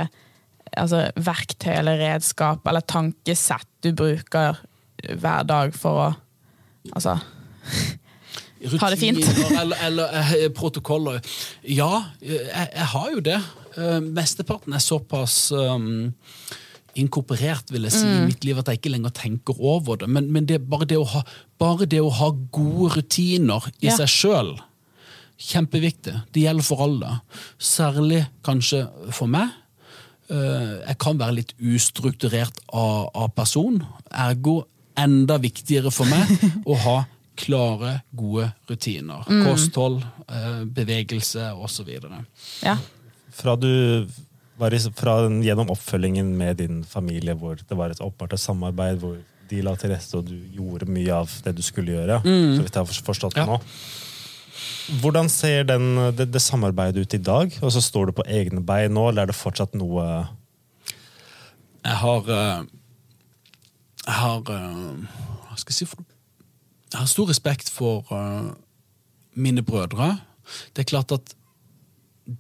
altså, 0.78 1.06
verktøy 1.16 1.72
eller 1.80 1.98
redskap 1.98 2.68
eller 2.68 2.84
tankesett 2.86 3.66
du 3.82 3.94
bruker 3.98 4.60
hver 5.16 5.48
dag 5.48 5.74
for 5.78 6.02
å 6.04 6.12
Altså 6.94 7.16
Ha 8.82 8.90
det 8.94 9.00
fint. 9.00 9.20
Rutiner 9.22 9.62
eller, 9.62 9.78
eller 9.88 10.20
eh, 10.36 10.50
protokoller. 10.56 11.22
Ja, 11.70 12.04
eh, 12.22 12.42
jeg, 12.50 12.70
jeg 12.76 12.90
har 12.94 13.10
jo 13.14 13.20
det. 13.26 13.40
Eh, 13.78 14.00
mesteparten 14.02 14.74
er 14.74 14.84
såpass 14.84 15.52
um, 15.52 16.14
inkorporert 16.96 17.72
vil 17.74 17.84
jeg 17.90 17.92
si, 17.92 18.06
Mm. 18.06 18.22
i 18.24 18.28
mitt 18.30 18.46
liv 18.48 18.58
at 18.62 18.70
jeg 18.72 18.80
ikke 18.80 18.92
lenger 18.94 19.12
tenker 19.18 19.58
over 19.60 19.98
det. 20.00 20.08
Men, 20.10 20.32
men 20.32 20.46
det, 20.48 20.62
bare, 20.70 20.86
det 20.88 20.98
ha, 21.12 21.24
bare 21.60 21.86
det 21.92 22.00
å 22.02 22.10
ha 22.10 22.30
gode 22.56 22.96
rutiner 22.96 23.68
i 23.82 23.90
Ja. 23.90 23.98
seg 23.98 24.08
sjøl, 24.08 24.54
kjempeviktig. 25.38 26.14
Det 26.32 26.46
gjelder 26.46 26.64
for 26.64 26.84
alle. 26.86 27.18
Særlig 27.60 28.22
kanskje 28.46 28.86
for 29.12 29.28
meg. 29.28 29.50
Eh, 30.32 30.80
jeg 30.88 30.98
kan 31.04 31.20
være 31.20 31.36
litt 31.42 31.52
ustrukturert 31.60 32.62
av, 32.74 33.10
av 33.14 33.28
person. 33.36 33.82
Ergo 34.10 34.64
enda 34.98 35.36
viktigere 35.44 35.92
for 35.92 36.08
meg 36.08 36.32
å 36.72 36.78
ha 36.86 36.96
klare, 37.36 38.02
gode 38.16 38.50
rutiner. 38.70 39.26
Kosthold, 39.46 40.02
eh, 40.30 40.64
bevegelse 40.66 41.52
osv. 41.56 41.90
Ja. 42.64 42.78
Fra 43.36 43.56
du 43.60 44.08
var 44.58 44.74
i, 44.74 44.80
fra 44.96 45.18
gjennom 45.44 45.70
oppfølgingen 45.74 46.30
med 46.40 46.58
din 46.64 46.84
familie, 46.88 47.36
hvor 47.36 47.56
det 47.60 47.76
var 47.78 47.92
et 47.92 48.00
åpenbart 48.00 48.40
samarbeid, 48.40 49.02
hvor 49.04 49.18
de 49.50 49.62
la 49.62 49.76
til 49.78 49.92
rette, 49.92 50.16
og 50.18 50.26
du 50.26 50.36
gjorde 50.56 50.88
mye 50.90 51.12
av 51.14 51.30
det 51.46 51.54
du 51.58 51.62
skulle 51.66 51.92
gjøre, 51.94 52.22
så 52.24 52.64
vidt 52.64 52.74
jeg 52.74 52.82
har 52.82 53.04
forstått 53.06 53.36
det 53.36 53.44
Ja. 53.44 53.46
nå. 53.46 53.60
Hvordan 55.02 55.28
ser 55.30 55.64
den, 55.68 55.96
det, 56.16 56.30
det 56.32 56.42
samarbeidet 56.42 57.02
ut 57.04 57.14
i 57.14 57.22
dag? 57.22 57.52
Og 57.62 57.72
så 57.74 57.82
står 57.82 58.08
du 58.08 58.12
på 58.20 58.26
egne 58.30 58.62
bein 58.66 58.94
nå, 58.94 59.10
eller 59.10 59.24
er 59.26 59.32
det 59.34 59.36
fortsatt 59.38 59.74
noe 59.78 60.06
Jeg 61.84 61.98
har 62.02 62.30
eh, 62.30 62.64
Jeg 64.06 64.18
har 64.22 64.52
eh, 64.54 65.18
Hva 65.50 65.58
skal 65.58 65.74
jeg 65.74 65.80
si 65.80 65.88
for 65.90 66.02
noe? 66.04 66.15
Jeg 66.92 67.00
har 67.00 67.10
stor 67.10 67.30
respekt 67.30 67.70
for 67.70 68.06
uh, 68.12 68.54
mine 69.34 69.64
brødre. 69.64 70.18
Det 70.76 70.86
er 70.86 70.92
klart 70.92 71.12
at 71.12 71.36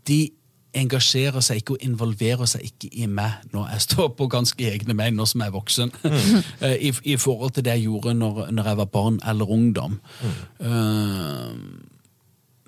de 0.08 0.30
engasjerer 0.76 1.44
seg 1.46 1.62
ikke 1.62 1.78
og 1.78 1.86
involverer 1.88 2.50
seg 2.50 2.66
ikke 2.68 2.90
i 3.00 3.08
meg 3.08 3.48
når 3.54 3.70
jeg 3.74 3.86
står 3.88 4.12
på 4.20 4.28
ganske 4.32 4.70
egne 4.72 4.96
meg 4.98 5.16
nå 5.16 5.28
som 5.30 5.44
jeg 5.44 5.52
er 5.52 5.56
voksen, 5.56 5.94
mm. 6.04 6.38
I, 6.88 6.92
i 7.16 7.18
forhold 7.22 7.56
til 7.56 7.66
det 7.66 7.78
jeg 7.78 7.88
gjorde 7.88 8.16
når, 8.18 8.46
når 8.52 8.72
jeg 8.72 8.80
var 8.82 8.92
barn 8.92 9.20
eller 9.28 9.52
ungdom. 9.58 10.00
Eh, 10.60 11.52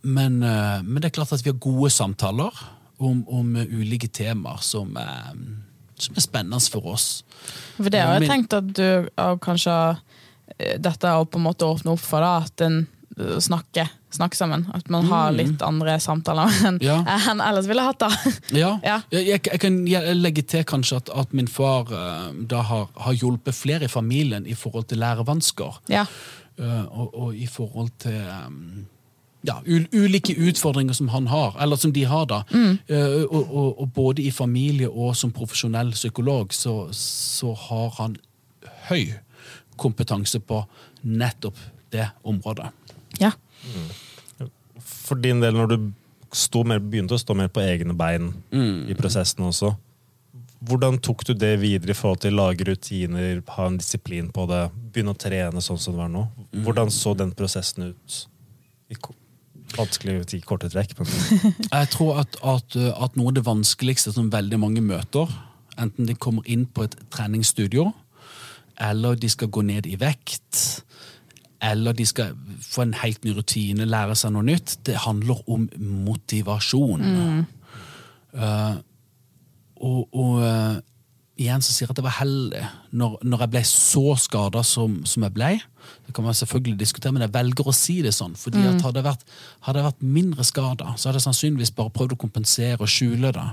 men, 0.07 0.41
uh, 0.43 0.79
men 0.85 1.01
det 1.01 1.09
er 1.09 1.15
klart 1.17 1.33
at 1.35 1.43
vi 1.43 1.51
har 1.51 1.59
gode 1.59 1.89
samtaler 1.91 2.61
om, 2.97 3.23
om 3.27 3.55
ulike 3.55 4.07
temaer 4.07 4.61
som 4.63 4.95
er, 5.01 5.33
som 5.99 6.15
er 6.15 6.23
spennende 6.23 6.61
for 6.71 6.93
oss. 6.93 7.25
For 7.75 7.91
det 7.93 8.01
har 8.01 8.21
jeg 8.21 8.29
tenkt 8.29 8.55
at 8.55 8.69
du 8.77 9.09
kanskje 9.43 9.73
eh, 9.73 9.99
Dette 10.79 11.11
å 11.19 11.25
på 11.27 11.37
en 11.37 11.43
måte 11.49 11.65
åpne 11.67 11.91
opp 11.93 12.01
for, 12.01 12.23
da, 12.23 12.37
at 12.47 12.61
en 12.65 12.77
eh, 13.19 13.37
snakker, 13.43 13.89
snakker 14.15 14.39
sammen. 14.39 14.65
At 14.73 14.89
man 14.89 15.05
har 15.11 15.31
litt 15.35 15.61
andre 15.61 15.97
samtaler 16.01 16.49
enn 16.69 16.79
Ja. 16.81 17.01
en 17.31 17.41
ellers 17.43 17.67
ville 17.69 17.83
hatt. 17.85 17.99
da. 17.99 18.09
Ja, 18.55 18.71
Ja. 18.89 19.01
Jeg, 19.11 19.27
jeg, 19.45 19.59
kan 19.61 19.77
legge 20.17 20.41
til 20.47 20.63
kanskje 20.65 20.97
at, 21.03 21.09
at 21.13 21.33
min 21.37 21.47
far 21.51 21.91
eh, 21.93 22.27
da 22.49 22.61
har, 22.71 22.87
har 22.95 23.13
hjulpet 23.13 23.55
flere 23.55 23.85
i 23.85 23.91
familien 23.91 24.47
i 24.47 24.55
forhold 24.57 24.87
til 24.89 25.03
lærevansker. 25.03 25.81
Ja. 25.93 26.05
Eh, 26.57 26.85
og, 26.89 27.11
og 27.13 27.35
i 27.35 27.45
forhold 27.45 27.91
til 28.01 28.17
ja, 29.47 29.59
ul 29.69 29.85
ulike 29.93 30.33
utfordringer 30.41 30.93
som 30.97 31.07
han 31.13 31.27
har, 31.29 31.53
eller 31.61 31.77
som 31.79 31.93
de 31.93 32.03
har, 32.09 32.25
da. 32.27 32.39
Eh, 32.51 33.23
og, 33.29 33.43
og, 33.53 33.81
og 33.83 33.91
både 33.95 34.23
i 34.25 34.31
familie 34.33 34.89
og 34.89 35.13
som 35.15 35.31
profesjonell 35.31 35.91
psykolog 35.93 36.51
så, 36.57 36.87
så 36.97 37.53
har 37.67 37.93
han 38.01 38.17
høy 38.89 39.13
kompetanse 39.79 40.41
på 40.43 40.63
nettopp 41.03 41.59
det 41.93 42.09
området. 42.23 42.71
ja. 43.21 43.31
For 44.87 45.19
din 45.19 45.39
del, 45.41 45.55
når 45.55 45.67
du 45.71 45.91
sto 46.35 46.63
mer, 46.67 46.79
begynte 46.83 47.15
å 47.15 47.21
stå 47.21 47.35
mer 47.35 47.49
på 47.51 47.63
egne 47.63 47.95
bein 47.97 48.29
i 48.51 48.95
prosessen 48.97 49.45
også, 49.47 49.73
hvordan 50.67 50.97
tok 51.03 51.23
du 51.27 51.33
det 51.37 51.53
videre 51.61 51.93
i 51.93 51.97
forhold 51.97 52.23
til 52.23 52.35
lage 52.37 52.65
rutiner, 52.65 53.41
ha 53.53 53.67
en 53.69 53.77
disiplin 53.77 54.31
på 54.33 54.47
det, 54.49 54.63
begynne 54.93 55.13
å 55.13 55.19
trene 55.19 55.61
sånn 55.63 55.79
som 55.79 55.95
det 55.95 56.01
var 56.01 56.11
nå? 56.11 56.23
Hvordan 56.65 56.91
så 56.93 57.13
den 57.17 57.33
prosessen 57.37 57.91
ut? 57.91 58.17
I 58.89 58.97
vanskelig 59.75 60.15
å 60.21 60.25
si 60.31 60.39
korte 60.41 60.69
trekk, 60.71 60.95
Jeg 61.75 61.89
tror 61.93 62.23
at, 62.23 62.39
at, 62.41 62.77
at 62.77 63.17
noe 63.19 63.31
av 63.31 63.37
det 63.37 63.45
vanskeligste 63.45 64.13
som 64.15 64.31
veldig 64.33 64.59
mange 64.61 64.81
møter, 64.81 65.31
enten 65.77 66.07
de 66.07 66.15
kommer 66.15 66.47
inn 66.49 66.65
på 66.65 66.87
et 66.87 66.95
treningsstudio, 67.13 67.91
eller 68.79 69.15
de 69.15 69.29
skal 69.29 69.49
gå 69.49 69.61
ned 69.65 69.87
i 69.89 69.95
vekt, 69.99 70.83
eller 71.61 71.93
de 71.97 72.05
skal 72.05 72.35
få 72.61 72.83
en 72.85 72.93
helt 73.01 73.23
ny 73.25 73.33
rutine, 73.33 73.87
lære 73.89 74.15
seg 74.15 74.35
noe 74.35 74.45
nytt, 74.45 74.75
det 74.85 74.99
handler 75.07 75.39
om 75.49 75.65
motivasjon. 76.05 77.07
Uh, 78.37 78.75
og 79.81 80.13
og 80.13 80.37
uh, 80.43 80.77
igjen 81.37 81.61
så 81.61 81.73
sier 81.73 81.85
jeg 81.87 81.93
at 81.93 81.99
jeg 82.01 82.05
var 82.07 82.15
heldig 82.19 82.61
når, 82.97 83.17
når 83.25 83.43
jeg 83.43 83.51
ble 83.53 83.61
så 83.69 84.15
skada 84.17 84.63
som, 84.65 84.99
som 85.05 85.25
jeg 85.25 85.33
ble. 85.35 85.51
Det 86.07 86.13
kan 86.17 86.25
man 86.25 86.37
selvfølgelig 86.37 86.79
diskutere, 86.79 87.13
men 87.13 87.25
jeg 87.25 87.33
velger 87.35 87.69
å 87.69 87.75
si 87.75 87.99
det 88.05 88.13
sånn. 88.17 88.33
fordi 88.37 88.63
at 88.65 88.81
hadde 88.81 89.01
jeg 89.01 89.05
vært, 89.05 89.25
hadde 89.67 89.81
jeg 89.81 89.87
vært 89.89 90.07
mindre 90.17 90.45
skada, 90.47 90.93
så 90.97 91.09
hadde 91.09 91.21
jeg 91.21 91.27
sannsynligvis 91.27 91.73
bare 91.77 91.93
prøvd 91.93 92.15
å 92.17 92.21
kompensere 92.25 92.81
og 92.81 92.89
skjule 92.91 93.33
det. 93.37 93.49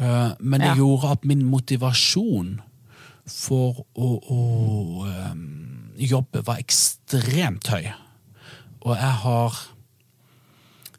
Uh, 0.00 0.32
men 0.40 0.60
det 0.60 0.72
Ja. 0.72 0.78
gjorde 0.80 1.12
at 1.12 1.24
min 1.28 1.44
motivasjon 1.46 2.56
for 3.30 3.84
å, 3.96 4.08
å 4.20 4.40
um, 5.08 5.44
jobbe 5.96 6.42
var 6.46 6.60
ekstremt 6.60 7.70
høy. 7.72 7.86
Og 8.84 8.96
jeg 8.98 9.20
har 9.24 9.60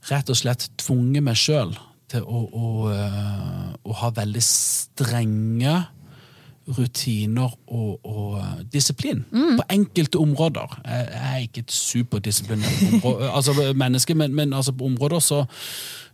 rett 0.09 0.29
og 0.29 0.38
slett 0.38 0.69
tvunget 0.81 1.25
meg 1.25 1.38
sjøl 1.39 1.75
til 2.11 2.25
å, 2.25 2.41
å, 2.45 2.71
eh, 2.93 3.69
å 3.81 3.97
ha 4.01 4.09
veldig 4.13 4.41
strenge 4.45 5.75
rutiner 6.75 7.51
og, 7.69 8.05
og 8.05 8.38
disiplin 8.73 9.21
disiplin 9.21 9.57
på 9.59 9.65
enkelte 9.69 10.21
områder. 10.21 10.79
Jeg 10.85 11.05
jeg 11.11 11.31
er 11.31 11.43
ikke 11.45 11.63
et 11.65 11.75
superdisiplinert 11.75 13.05
altså 13.38 13.53
menneske, 13.77 14.15
men, 14.17 14.33
men 14.33 14.53
altså 14.53 14.73
på 14.73 14.85
områder 14.89 15.21
så, 15.21 15.43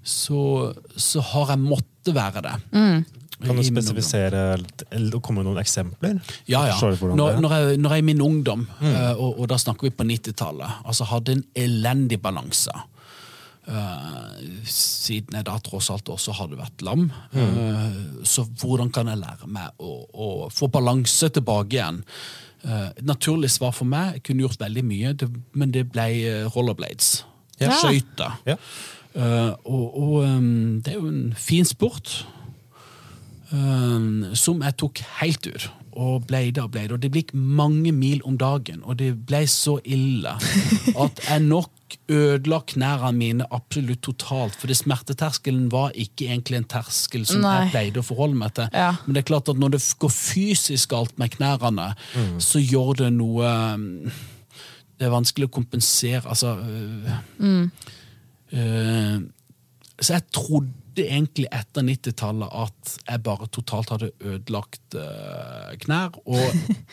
så, 0.03 0.41
så 0.95 1.23
har 1.31 1.53
jeg 1.55 1.63
måttet 1.63 2.15
være 2.15 2.43
det. 2.47 2.55
Kan 3.45 3.57
du 3.59 3.65
spesifisere 3.65 4.43
eller 4.89 5.23
komme 5.23 5.41
med 5.41 5.49
noen 5.49 5.61
eksempler? 5.61 6.19
Ja, 6.49 6.65
ja. 6.69 6.77
Når, 6.77 7.01
er? 7.11 7.41
når, 7.41 7.55
jeg, 7.55 7.81
når 7.81 7.95
jeg 7.95 8.03
i 8.03 8.07
min 8.11 8.23
ungdom, 8.25 8.67
mm. 8.79 8.95
og, 9.15 9.41
og 9.41 9.49
da 9.51 9.57
snakker 9.61 9.89
vi 9.89 9.95
på 9.95 10.07
90-tallet, 10.07 10.81
altså 10.85 11.09
hadde 11.11 11.37
en 11.37 11.45
elendig 11.65 12.21
balanse. 12.21 12.73
Uh, 13.61 14.39
siden 14.65 15.37
jeg 15.37 15.45
da 15.47 15.53
tross 15.63 15.91
alt 15.93 16.09
også 16.09 16.33
hadde 16.39 16.57
vært 16.59 16.81
lam. 16.85 17.09
Eh, 17.37 17.99
så 18.27 18.43
hvordan 18.59 18.89
kan 18.93 19.11
jeg 19.11 19.21
lære 19.21 19.49
meg 19.53 19.77
å, 19.77 19.91
å 20.11 20.29
få 20.51 20.71
balanse 20.73 21.29
tilbake 21.33 21.77
igjen? 21.77 22.01
Eh, 22.61 22.87
et 22.97 23.05
naturlig 23.05 23.49
svar 23.49 23.73
for 23.73 23.89
meg, 23.89 24.17
jeg 24.17 24.25
kunne 24.27 24.45
gjort 24.45 24.61
veldig 24.61 24.83
mye, 24.85 25.13
det, 25.17 25.29
men 25.57 25.71
det 25.73 25.87
ble 25.93 26.07
eh, 26.19 26.49
rollerblades. 26.53 27.13
Ja. 27.61 27.73
Skøyter. 27.77 28.37
Ja. 28.45 28.57
Eh, 29.11 29.53
og 29.65 29.97
og 29.97 30.13
um, 30.23 30.81
det 30.81 30.93
er 30.93 30.99
jo 30.99 31.09
en 31.09 31.33
fin 31.37 31.65
sport. 31.65 32.21
Um, 33.51 34.31
som 34.37 34.63
jeg 34.65 34.77
tok 34.81 35.03
helt 35.21 35.47
ur. 35.51 35.69
Og 35.91 36.23
bleide 36.23 36.63
og 36.63 36.71
bleide. 36.71 36.95
Og 36.95 37.01
det 37.03 37.11
gikk 37.11 37.33
mange 37.35 37.91
mil 37.91 38.21
om 38.23 38.37
dagen. 38.39 38.79
Og 38.87 38.95
det 39.01 39.11
ble 39.27 39.43
så 39.51 39.75
ille 39.83 40.37
at 41.03 41.19
jeg 41.27 41.43
nok 41.43 41.97
ødela 42.11 42.61
knærne 42.67 43.11
mine 43.17 43.47
absolutt 43.51 44.03
totalt. 44.07 44.55
For 44.55 44.71
smerteterskelen 44.71 45.67
var 45.71 45.91
ikke 45.99 46.29
egentlig 46.29 46.61
en 46.61 46.69
terskel 46.71 47.25
som 47.27 47.43
Nei. 47.43 47.57
jeg 47.57 47.73
pleide 47.73 48.03
å 48.03 48.07
forholde 48.07 48.39
meg 48.39 48.55
til. 48.55 48.71
Ja. 48.71 48.93
Men 49.05 49.17
det 49.17 49.25
er 49.25 49.29
klart 49.33 49.51
at 49.51 49.59
når 49.59 49.75
det 49.75 49.81
går 49.99 50.13
fysisk 50.15 50.95
galt 50.95 51.17
med 51.19 51.35
knærne, 51.35 51.91
så 52.39 52.63
gjør 52.63 53.03
det 53.03 53.11
noe 53.17 53.55
um, 53.75 53.89
Det 54.95 55.07
er 55.09 55.15
vanskelig 55.15 55.47
å 55.49 55.55
kompensere. 55.55 56.23
Altså 56.29 56.55
øh, 56.61 57.63
øh, 58.53 59.21
Så 59.99 60.13
jeg 60.13 60.27
trodde 60.31 60.69
egentlig 61.07 61.47
etter 61.51 61.85
90-tallet 61.87 62.57
at 62.63 62.97
jeg 63.07 63.23
bare 63.25 63.47
totalt 63.53 63.93
hadde 63.95 64.11
ødelagt 64.19 64.97
uh, 64.97 65.71
knær, 65.81 66.17
og 66.25 66.43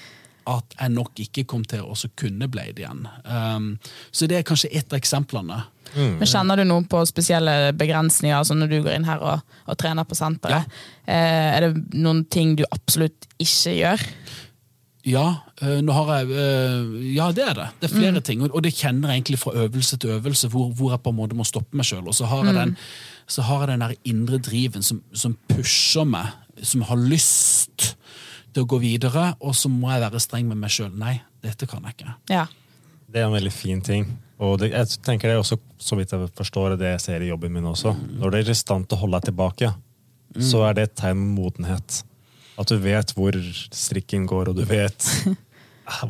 at 0.56 0.78
jeg 0.78 0.94
nok 0.94 1.20
ikke 1.20 1.44
kom 1.48 1.64
til 1.68 1.84
å 1.84 1.92
også 1.92 2.10
kunne 2.18 2.48
blade 2.48 2.80
igjen. 2.80 3.04
Um, 3.24 3.74
så 4.10 4.28
det 4.30 4.40
er 4.40 4.48
kanskje 4.48 4.72
ett 4.72 4.92
av 4.92 5.00
eksemplene. 5.00 5.62
Men 5.96 6.28
Kjenner 6.28 6.60
du 6.60 6.66
noe 6.68 6.84
på 6.88 7.00
spesielle 7.08 7.72
begrensninger 7.76 8.36
altså 8.36 8.56
når 8.56 8.72
du 8.72 8.76
går 8.84 8.98
inn 8.98 9.06
her 9.08 9.22
og, 9.24 9.54
og 9.64 9.78
trener 9.80 10.04
på 10.08 10.18
senteret? 10.18 10.68
Eh, 11.08 11.48
er 11.56 11.64
det 11.64 11.96
noen 11.96 12.26
ting 12.28 12.58
du 12.58 12.64
absolutt 12.68 13.28
ikke 13.40 13.72
gjør? 13.78 14.04
Ja, 15.08 15.26
øh, 15.62 15.78
nå 15.84 15.94
har 15.96 16.10
jeg 16.18 16.26
øh, 16.36 17.14
Ja, 17.14 17.30
det 17.32 17.44
er 17.46 17.54
det. 17.56 17.68
Det 17.80 17.88
er 17.88 17.94
flere 17.94 18.20
ting. 18.20 18.42
Og 18.44 18.54
og 18.54 18.64
det 18.64 18.74
kjenner 18.76 19.08
jeg 19.08 19.22
egentlig 19.22 19.38
fra 19.38 19.54
øvelse 19.54 19.96
til 19.96 20.10
øvelse, 20.18 20.48
hvor, 20.48 20.68
hvor 20.68 20.90
jeg 20.92 21.00
på 21.00 21.14
en 21.14 21.16
måte 21.16 21.38
må 21.38 21.46
stoppe 21.48 21.76
meg 21.76 21.86
sjøl. 21.88 22.04
Og 22.08 22.14
så 22.14 22.28
har 22.28 22.44
jeg 22.44 22.54
den, 22.54 22.76
så 23.28 23.44
har 23.44 23.64
jeg 23.64 23.74
den 23.74 23.84
der 23.84 23.96
indre 24.08 24.38
driven 24.40 24.84
som, 24.84 25.02
som 25.12 25.36
pusher 25.50 26.06
meg, 26.08 26.32
som 26.64 26.84
har 26.88 27.00
lyst 27.00 27.92
til 28.54 28.64
å 28.64 28.68
gå 28.68 28.80
videre, 28.82 29.32
og 29.44 29.54
så 29.56 29.70
må 29.70 29.90
jeg 29.92 30.02
være 30.06 30.22
streng 30.22 30.48
med 30.48 30.60
meg 30.62 30.72
sjøl. 30.72 30.94
Nei, 30.98 31.18
dette 31.44 31.68
kan 31.68 31.84
jeg 31.84 31.98
ikke. 31.98 32.14
Ja. 32.32 32.46
Det 33.08 33.20
er 33.20 33.28
en 33.28 33.36
veldig 33.36 33.52
fin 33.54 33.82
ting. 33.84 34.08
Og 34.42 34.58
det, 34.62 34.70
jeg 34.72 35.00
tenker 35.04 35.30
det 35.30 35.36
er 35.36 35.42
også, 35.42 35.58
så 35.82 35.98
vidt 35.98 36.12
jeg 36.14 36.30
forstår 36.38 36.76
det 36.78 36.94
jeg 36.94 37.04
ser 37.04 37.24
i 37.24 37.30
jobben 37.30 37.52
min 37.54 37.68
også. 37.68 37.94
Når 38.20 38.32
du 38.32 38.38
er 38.38 38.50
i 38.52 38.56
stand 38.56 38.88
til 38.88 38.98
å 38.98 39.02
holde 39.02 39.20
deg 39.20 39.30
tilbake, 39.30 39.72
så 40.44 40.62
er 40.68 40.76
det 40.76 40.88
et 40.88 40.96
tegn 41.00 41.20
på 41.20 41.30
modenhet. 41.42 42.02
At 42.58 42.70
du 42.70 42.78
vet 42.82 43.12
hvor 43.16 43.36
strikken 43.74 44.26
går, 44.30 44.50
og 44.50 44.58
du 44.58 44.64
vet 44.76 45.08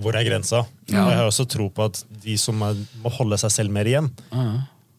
hvor 0.03 0.17
er 0.19 0.27
grensa. 0.27 0.65
Og 0.67 0.95
jeg 0.95 1.19
har 1.21 1.27
også 1.27 1.47
tro 1.51 1.69
på 1.73 1.87
at 1.89 2.03
de 2.25 2.35
som 2.41 2.63
er, 2.67 2.79
må 3.03 3.13
holde 3.15 3.39
seg 3.41 3.55
selv 3.55 3.75
mer 3.75 3.89
igjen, 3.89 4.11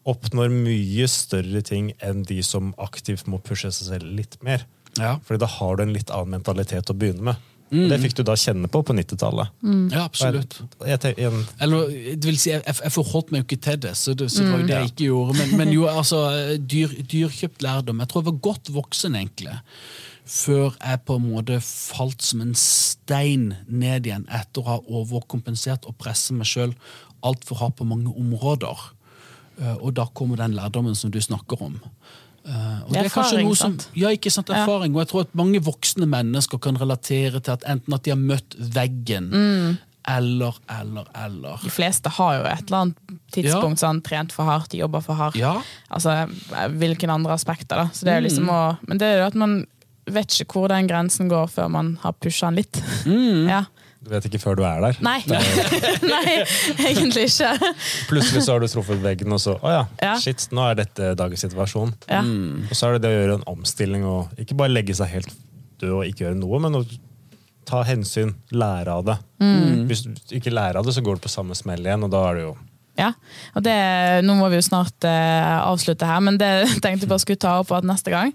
oppnår 0.08 0.52
mye 0.52 1.06
større 1.10 1.62
ting 1.66 1.92
enn 2.04 2.24
de 2.28 2.40
som 2.46 2.72
aktivt 2.80 3.28
må 3.30 3.40
pushe 3.44 3.70
seg 3.74 3.92
selv 3.94 4.12
litt 4.16 4.38
mer. 4.44 4.64
Ja, 4.98 5.18
Fordi 5.22 5.44
da 5.44 5.48
har 5.58 5.76
du 5.76 5.84
en 5.84 5.94
litt 5.94 6.10
annen 6.10 6.38
mentalitet 6.40 6.90
å 6.90 6.96
begynne 6.96 7.30
med. 7.30 7.48
Og 7.70 7.86
det 7.86 8.00
fikk 8.02 8.16
du 8.18 8.24
da 8.26 8.34
kjenne 8.38 8.66
på 8.70 8.80
på 8.82 8.94
90-tallet. 8.98 9.52
ja 9.94 10.02
absolutt. 10.02 10.56
Jeg 10.82 11.14
jeg, 11.14 11.42
Eller, 11.62 11.92
det 12.18 12.26
vil 12.26 12.38
si, 12.38 12.50
jeg, 12.50 12.64
jeg 12.66 12.92
forholdt 12.96 13.30
meg 13.30 13.44
jo 13.44 13.46
ikke 13.46 13.60
til 13.62 13.78
det, 13.84 13.92
så 13.96 14.14
det, 14.14 14.26
så 14.34 14.42
det 14.42 14.50
var 14.50 14.62
jo 14.62 14.66
det 14.66 14.78
jeg 14.78 14.90
ikke 14.90 15.06
gjorde. 15.06 15.36
Men, 15.38 15.52
men 15.60 15.74
jo, 15.76 15.84
altså, 15.86 16.22
dyr, 16.58 16.96
dyrkjøpt 17.12 17.62
lærdom. 17.62 18.02
Jeg 18.02 18.10
tror 18.10 18.24
jeg 18.24 18.30
var 18.32 18.40
godt 18.48 18.72
voksen, 18.74 19.18
egentlig. 19.20 19.54
Før 20.30 20.74
jeg 20.74 21.02
på 21.06 21.18
en 21.20 21.28
måte 21.28 21.60
falt 21.62 22.26
som 22.26 22.42
en 22.42 22.56
stein 22.58 23.52
ned 23.66 24.10
igjen 24.10 24.26
etter 24.34 24.62
å 24.62 24.66
ha 24.66 24.80
overkompensert 24.90 25.86
og 25.86 25.98
presset 26.02 26.38
meg 26.38 26.50
sjøl 26.50 26.74
altfor 27.26 27.62
hardt 27.62 27.78
på 27.78 27.86
mange 27.86 28.10
områder. 28.18 28.90
Eh, 29.60 29.74
Og 29.80 29.92
da 29.94 30.06
kommer 30.14 30.36
den 30.40 30.54
lærdommen 30.56 30.94
som 30.96 31.10
du 31.10 31.18
snakker 31.20 31.60
om. 31.62 31.80
Eh, 32.46 32.52
og 32.86 32.92
Det 32.92 32.96
er 32.96 33.08
kanskje 33.10 33.20
erfaring, 33.36 33.46
noe 33.46 33.56
som- 33.56 33.72
sant? 33.78 33.88
Ja, 33.94 34.08
ikke 34.08 34.30
sant, 34.32 34.48
erfaring. 34.48 34.94
Og 34.96 35.00
jeg 35.04 35.08
tror 35.08 35.20
at 35.20 35.34
mange 35.34 35.60
voksne 35.60 36.06
mennesker 36.08 36.58
kan 36.58 36.76
relatere 36.76 37.40
til 37.42 37.52
at 37.52 37.62
enten 37.68 37.94
at 37.94 38.02
de 38.02 38.10
har 38.10 38.16
møtt 38.18 38.56
veggen, 38.58 39.28
Mm. 39.30 39.78
eller, 40.08 40.54
eller, 40.80 41.04
eller. 41.14 41.58
De 41.62 41.68
fleste 41.70 42.08
har 42.08 42.38
jo 42.38 42.44
et 42.48 42.64
eller 42.66 42.78
annet 42.78 42.96
tidspunkt 43.32 43.78
sånn, 43.78 44.02
trent 44.02 44.32
for 44.32 44.44
hardt, 44.44 44.72
jobba 44.72 45.02
for 45.02 45.14
hardt. 45.14 45.36
Ja. 45.36 45.60
Altså, 45.90 46.26
hvilke 46.72 47.06
andre 47.08 47.32
aspekter, 47.34 47.76
da. 47.76 47.84
Så 47.92 48.04
det 48.04 48.14
er 48.16 48.22
liksom 48.22 48.48
å, 48.48 48.78
men 48.88 48.96
det 48.98 49.06
er 49.06 49.18
jo 49.20 49.26
at 49.26 49.34
man 49.34 49.66
vet 50.06 50.28
ikke 50.28 50.54
hvor 50.54 50.68
den 50.68 50.88
grensen 50.88 51.28
går 51.28 51.46
før 51.50 51.68
man 51.70 51.96
har 52.02 52.12
pusha 52.14 52.48
den 52.48 52.56
litt. 52.56 52.82
Ja. 53.50 53.64
Du 54.00 54.08
vet 54.14 54.24
ikke 54.30 54.38
før 54.40 54.56
du 54.56 54.62
er 54.64 54.80
der. 54.80 54.96
Nei. 55.04 55.18
Nei, 56.14 56.36
egentlig 56.88 57.26
ikke. 57.28 57.50
Plutselig 58.08 58.42
så 58.46 58.54
har 58.56 58.62
du 58.64 58.68
truffet 58.72 59.02
veggen, 59.04 59.32
og 59.36 59.42
så 59.42 59.58
Å 59.60 59.74
ja, 59.74 59.82
Ja. 60.00 60.14
shit, 60.22 60.46
nå 60.56 60.64
er 60.70 60.78
dette 60.80 61.12
dagens 61.20 61.44
situasjon. 61.44 61.92
Ja. 62.08 62.22
Og 62.24 62.72
så 62.78 62.88
er 62.88 62.96
det 62.96 63.02
det 63.04 63.12
å 63.12 63.18
gjøre 63.20 63.36
en 63.40 63.46
omstilling 63.52 64.06
og 64.08 64.40
ikke 64.40 64.56
bare 64.62 64.72
legge 64.72 64.96
seg 64.96 65.12
helt 65.12 65.34
død 65.82 65.92
og 65.98 66.04
ikke 66.08 66.24
gjøre 66.26 66.40
noe, 66.40 66.62
men 66.64 66.80
å 66.80 66.84
ta 67.70 67.82
hensyn, 67.86 68.32
lære 68.50 68.90
av 68.98 69.04
det. 69.06 69.18
Hvis 69.86 70.02
du 70.08 70.34
ikke 70.40 70.50
lærer 70.52 70.80
av 70.80 70.88
det, 70.88 70.96
så 70.96 71.04
går 71.04 71.20
du 71.20 71.26
på 71.28 71.30
samme 71.32 71.54
smell 71.54 71.84
igjen, 71.84 72.02
og 72.08 72.10
da 72.10 72.24
er 72.30 72.40
det 72.40 72.46
jo 72.48 72.54
Ja, 73.00 73.12
og 73.56 73.64
det, 73.64 73.76
Nå 74.26 74.36
må 74.36 74.50
vi 74.52 74.58
jo 74.60 74.66
snart 74.66 75.06
eh, 75.08 75.54
avslutte 75.60 76.08
her, 76.08 76.20
men 76.24 76.36
det 76.40 76.50
tenkte 76.84 77.06
jeg 77.06 77.10
bare 77.10 77.22
skulle 77.24 77.40
ta 77.40 77.56
opp 77.62 77.72
at 77.76 77.86
neste 77.88 78.12
gang 78.12 78.34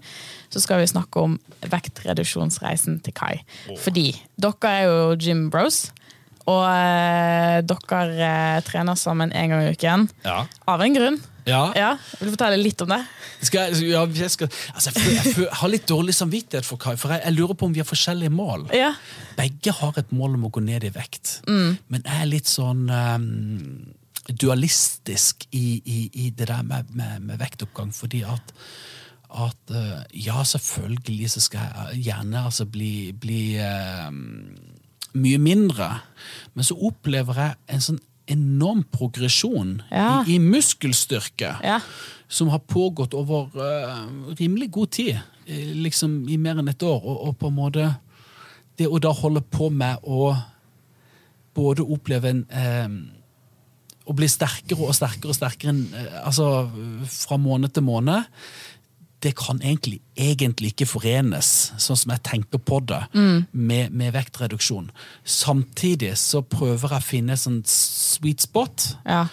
så 0.52 0.62
skal 0.62 0.80
vi 0.80 0.88
snakke 0.90 1.22
om 1.22 1.36
vektreduksjonsreisen 1.66 3.00
til 3.04 3.14
Kai. 3.16 3.40
Fordi 3.82 4.10
dere 4.40 4.72
er 4.72 4.84
jo 4.86 4.98
Jim 5.20 5.46
bros, 5.52 5.86
og 6.46 6.62
eh, 6.70 7.62
dere 7.66 8.02
eh, 8.14 8.58
trener 8.66 8.98
sammen 8.98 9.34
en 9.34 9.54
gang 9.54 9.64
i 9.66 9.72
uken. 9.74 10.06
Ja. 10.26 10.44
Av 10.70 10.84
en 10.84 10.94
grunn. 10.94 11.18
Ja. 11.46 11.70
Ja, 11.78 11.92
Vil 12.18 12.26
du 12.26 12.34
fortelle 12.34 12.58
litt 12.58 12.80
om 12.82 12.90
det? 12.90 12.98
Skal 13.46 13.68
jeg, 13.70 13.92
ja, 13.92 14.00
jeg, 14.18 14.30
skal, 14.34 14.48
altså, 14.74 14.90
jeg, 14.96 15.12
jeg, 15.14 15.34
jeg 15.44 15.58
har 15.60 15.70
litt 15.70 15.84
dårlig 15.86 16.14
samvittighet 16.18 16.66
for 16.66 16.80
Kai, 16.82 16.96
for 16.98 17.14
jeg, 17.14 17.34
lurer 17.36 17.54
på 17.58 17.68
om 17.68 17.76
vi 17.76 17.82
har 17.82 17.86
forskjellige 17.86 18.34
mål. 18.34 18.66
Ja, 18.74 18.92
Begge 19.38 19.74
har 19.78 20.00
et 20.00 20.10
mål 20.16 20.34
om 20.40 20.48
å 20.48 20.50
gå 20.50 20.62
ned 20.64 20.86
i 20.88 20.90
vekt, 20.90 21.36
men 21.46 22.02
jeg 22.02 22.16
er 22.16 22.30
litt 22.30 22.50
sånn 22.50 22.86
ehm, 22.90 23.94
dualistisk 24.32 25.46
i, 25.52 25.82
i, 25.84 26.10
i 26.26 26.30
det 26.30 26.48
der 26.48 26.62
med, 26.62 26.84
med, 26.90 27.20
med 27.20 27.38
vektoppgang, 27.38 27.94
fordi 27.94 28.22
at 28.26 28.54
at 29.36 29.70
eh, 29.74 30.02
ja, 30.26 30.44
selvfølgelig 30.44 31.30
så 31.30 31.40
skal 31.40 31.60
jeg 31.60 32.02
gjerne 32.06 32.44
altså 32.46 32.64
bli, 32.64 33.12
bli 33.20 33.56
ehm, 33.58 34.54
mye 35.18 35.38
mindre, 35.38 35.88
men 36.54 36.64
så 36.64 36.76
opplever 36.78 37.34
jeg 37.42 37.56
en 37.74 37.82
sånn 37.84 37.98
enorm 38.30 38.84
progresjon 38.94 39.82
Ja. 39.90 40.22
i, 40.26 40.34
i 40.34 40.38
muskelstyrke 40.38 41.56
Ja. 41.62 41.80
som 42.28 42.48
har 42.54 42.58
pågått 42.58 43.14
over 43.14 43.50
uh, 43.54 44.30
rimelig 44.40 44.70
god 44.72 44.86
tid, 44.94 45.18
eh, 45.46 45.74
liksom 45.74 46.28
i 46.28 46.36
mer 46.36 46.58
enn 46.62 46.68
et 46.68 46.82
år. 46.82 47.02
Og, 47.04 47.28
og 47.28 47.36
på 47.38 47.50
en 47.50 47.58
måte 47.58 47.94
Det 48.78 48.88
å 48.88 48.98
da 49.00 49.08
holde 49.08 49.40
på 49.40 49.70
med 49.72 49.96
å 50.04 50.34
både 51.54 51.82
oppleve 51.82 52.28
en 52.28 52.42
eh, 52.50 52.88
Å 54.06 54.14
bli 54.14 54.28
sterkere 54.30 54.86
og 54.86 54.94
sterkere 54.94 55.32
og 55.32 55.38
sterkere 55.38 55.74
eh, 55.74 56.18
altså, 56.22 56.68
fra 57.10 57.38
måned 57.42 57.74
til 57.74 57.86
måned, 57.86 58.30
det 59.24 59.32
kan 59.34 59.58
egentlig, 59.64 59.98
egentlig 60.20 60.74
ikke 60.74 60.86
forenes, 60.86 61.48
sånn 61.82 61.98
som 61.98 62.12
jeg 62.12 62.22
tenker 62.28 62.60
på 62.62 62.82
det, 62.86 63.00
med, 63.50 63.94
med 63.96 64.12
vektreduksjon. 64.14 64.90
Samtidig 65.24 66.12
så 66.20 66.42
prøver 66.44 66.92
jeg 66.92 67.00
å 67.00 67.06
finne 67.06 67.34
en 67.34 67.40
sånn 67.40 67.62
sweet 67.66 68.44
spot. 68.46 68.92
ja. 69.08 69.24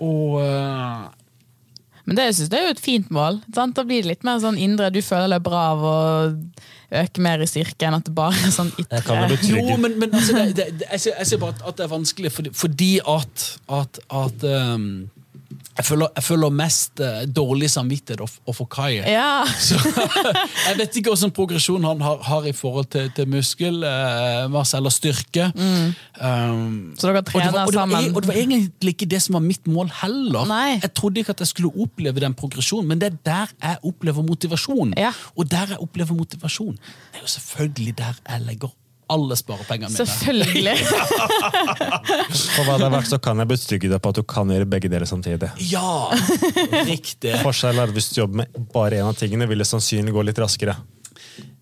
Og 0.00 0.40
uh... 0.40 1.10
Men 2.08 2.16
det, 2.16 2.24
jeg 2.30 2.36
synes 2.38 2.50
det 2.50 2.58
er 2.58 2.64
jo 2.64 2.74
et 2.74 2.82
fint 2.82 3.10
mål. 3.14 3.36
Sant? 3.54 3.76
Da 3.76 3.84
blir 3.86 4.02
det 4.02 4.08
litt 4.08 4.24
mer 4.26 4.40
sånn 4.42 4.56
indre. 4.58 4.88
Du 4.90 4.98
føler 5.04 5.36
deg 5.36 5.44
bra 5.46 5.60
av 5.74 5.84
å 5.84 5.98
øke 6.90 7.22
mer 7.22 7.42
i 7.42 7.46
styrke 7.48 7.86
enn 7.86 7.96
at 8.00 8.08
det 8.08 8.14
bare 8.16 8.34
er 8.34 8.52
sånn 8.54 8.72
ytre. 8.80 9.00
Jo, 9.46 9.76
men, 9.78 9.96
men 10.00 10.10
altså, 10.10 10.34
det, 10.40 10.56
det, 10.58 10.66
det, 10.80 10.88
jeg, 10.90 11.04
ser, 11.06 11.16
jeg 11.18 11.30
ser 11.30 11.42
bare 11.42 11.56
at, 11.62 11.76
det 11.78 11.86
er 11.86 11.92
vanskelig 11.92 12.32
fordi, 12.34 12.52
fordi 12.56 12.90
at, 13.06 13.46
at, 13.78 14.00
at 14.22 14.46
ehm, 14.50 14.90
Jeg 15.80 15.86
føler, 15.88 16.10
jeg 16.18 16.24
føler 16.26 16.52
mest 16.52 17.00
uh, 17.00 17.22
dårlig 17.24 17.70
samvittighet 17.72 18.20
overfor 18.44 18.68
Kai. 18.68 19.00
Ja. 19.00 19.44
Så, 19.66 19.78
jeg 19.80 20.76
vet 20.76 20.98
ikke 21.00 21.14
hvilken 21.14 21.32
progresjon 21.36 21.86
han 21.88 22.02
har, 22.04 22.18
har 22.26 22.48
i 22.50 22.52
forhold 22.56 22.90
til, 22.92 23.08
til 23.16 23.30
muskelmasse 23.32 24.76
eller 24.76 24.92
styrke. 24.92 25.46
Um, 25.56 26.92
Så 27.00 27.08
dere 27.08 27.22
og 27.22 27.30
trener 27.30 27.54
var, 27.54 27.64
og, 27.64 27.72
det 27.72 27.80
var, 27.80 27.86
sammen? 27.86 28.10
e- 28.10 28.12
og 28.12 28.22
det 28.22 28.32
var 28.32 28.40
egentlig 28.42 28.94
ikke 28.94 29.08
det 29.14 29.22
som 29.24 29.38
var 29.38 29.44
mitt 29.46 29.70
mål 29.70 29.92
heller. 30.02 30.44
Nei. 30.50 30.76
Jeg 30.82 30.92
trodde 31.00 31.24
ikke 31.24 31.36
at 31.36 31.44
jeg 31.46 31.52
skulle 31.54 31.72
oppleve 31.86 32.26
den 32.26 32.36
progresjonen, 32.36 32.92
men 32.92 33.00
det 33.00 33.12
er 33.14 33.16
der 33.30 33.56
jeg 33.56 33.80
opplever 33.92 34.26
motivasjon. 34.26 34.92
Ja. 35.00 35.14
Og 35.36 35.48
der 35.50 35.76
jeg 35.76 35.80
opplever 35.80 36.18
motivasjon, 36.18 36.76
det 36.76 37.22
er 37.22 37.24
jo 37.24 37.32
selvfølgelig 37.38 37.96
der 38.04 38.20
jeg 38.28 38.46
legger 38.50 38.76
alle 39.10 39.36
sparepengene 39.38 39.90
mine. 39.90 39.98
Selvfølgelig. 39.98 40.76
For 42.56 42.68
hva 42.68 42.76
det 42.80 42.86
er 42.86 42.94
verdt, 42.94 43.10
så 43.10 43.18
kan 43.22 43.42
jeg 43.42 43.50
betrygge 43.50 43.90
deg 43.92 44.02
på 44.02 44.12
at 44.14 44.20
du 44.20 44.24
kan 44.34 44.52
gjøre 44.54 44.68
begge 44.70 44.90
deler 44.92 45.08
samtidig. 45.08 45.50
Ja, 45.70 46.10
riktig. 46.88 47.34
Forskjellen 47.44 47.82
er 47.82 47.90
at 47.90 47.96
Hvis 47.96 48.12
du 48.14 48.22
jobber 48.22 48.42
med 48.44 48.64
bare 48.74 49.00
én 49.00 49.08
av 49.08 49.18
tingene, 49.18 49.48
vil 49.50 49.62
det 49.62 49.68
sannsynlig 49.70 50.14
gå 50.14 50.24
litt 50.30 50.40
raskere. 50.40 50.78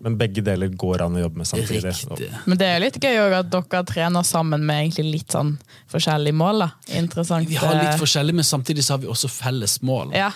Men 0.01 0.15
begge 0.19 0.41
deler 0.43 0.67
går 0.79 1.01
an 1.05 1.15
å 1.17 1.21
jobbe 1.25 1.37
med 1.41 1.47
samtidig. 1.47 1.91
Riktig. 1.91 2.29
Men 2.47 2.57
det 2.57 2.67
er 2.67 2.79
litt 2.79 2.97
gøy 3.03 3.33
at 3.35 3.49
dere 3.51 3.81
trener 3.85 4.23
sammen 4.23 4.63
med 4.65 4.81
egentlig 4.85 5.11
litt 5.19 5.35
sånn 5.35 5.57
forskjellige 5.91 6.35
mål. 6.39 6.59
da. 6.63 6.69
Interessant. 6.99 7.47
Vi 7.49 7.55
har 7.59 7.73
litt 7.73 7.81
forskjellige, 7.81 7.99
forskjellig, 7.99 8.35
men 8.39 8.47
samtidig 8.47 8.83
så 8.87 8.93
har 8.95 9.01
vi 9.03 9.07
også 9.11 9.29
felles 9.29 9.77
mål. 9.81 10.13
Ja. 10.15 10.31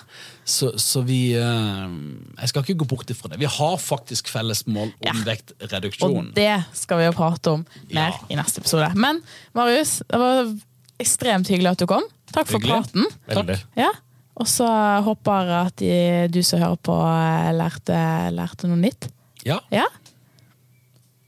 Så, 0.46 0.74
så 0.78 1.02
vi 1.08 1.34
eh, 1.40 1.94
Jeg 2.42 2.50
skal 2.52 2.64
ikke 2.66 2.76
gå 2.84 2.90
bort 2.96 3.10
ifra 3.10 3.30
det. 3.32 3.40
Vi 3.40 3.48
har 3.48 3.78
faktisk 3.80 4.28
felles 4.34 4.66
mål 4.68 4.90
om 4.92 5.08
Ja. 5.08 5.14
vektreduksjon. 5.26 6.18
Og 6.30 6.34
det 6.36 6.52
skal 6.74 7.00
vi 7.00 7.06
jo 7.06 7.14
prate 7.18 7.52
om 7.58 7.66
mer 7.92 8.12
Ja. 8.12 8.20
i 8.30 8.36
neste 8.36 8.60
episode. 8.60 8.92
Men 8.96 9.22
Marius, 9.56 10.02
det 10.10 10.20
var 10.20 10.52
ekstremt 11.00 11.48
hyggelig 11.48 11.72
at 11.72 11.78
du 11.80 11.88
kom. 11.88 12.04
Takk 12.34 12.48
for 12.48 12.60
Hyggelig. 12.60 12.84
praten. 12.92 13.06
Veldig. 13.28 13.60
Ja. 13.78 13.90
Og 14.36 14.48
så 14.50 14.66
håper 15.06 15.46
jeg 15.46 15.68
at 15.68 15.76
de, 15.78 16.28
du 16.34 16.40
som 16.42 16.60
hører 16.60 16.80
på, 16.82 16.94
eh, 16.98 17.52
lærte, 17.54 17.98
lærte 18.34 18.68
noe 18.68 18.80
nytt. 18.82 19.08
Ja. 19.46 19.60
Ja? 19.72 19.86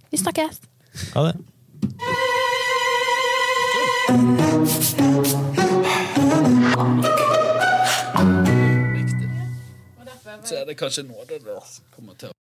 Vi 0.09 0.17
snakkes! 0.17 0.61
Ha 1.13 1.23
det. 1.23 1.35
Så 10.45 10.55
er 10.55 10.65
det 10.65 10.77
kanskje 10.77 11.03
noe 11.03 11.25
det 11.27 11.41
der 11.43 11.59
kommer 11.95 12.13
til 12.13 12.29
å 12.29 12.44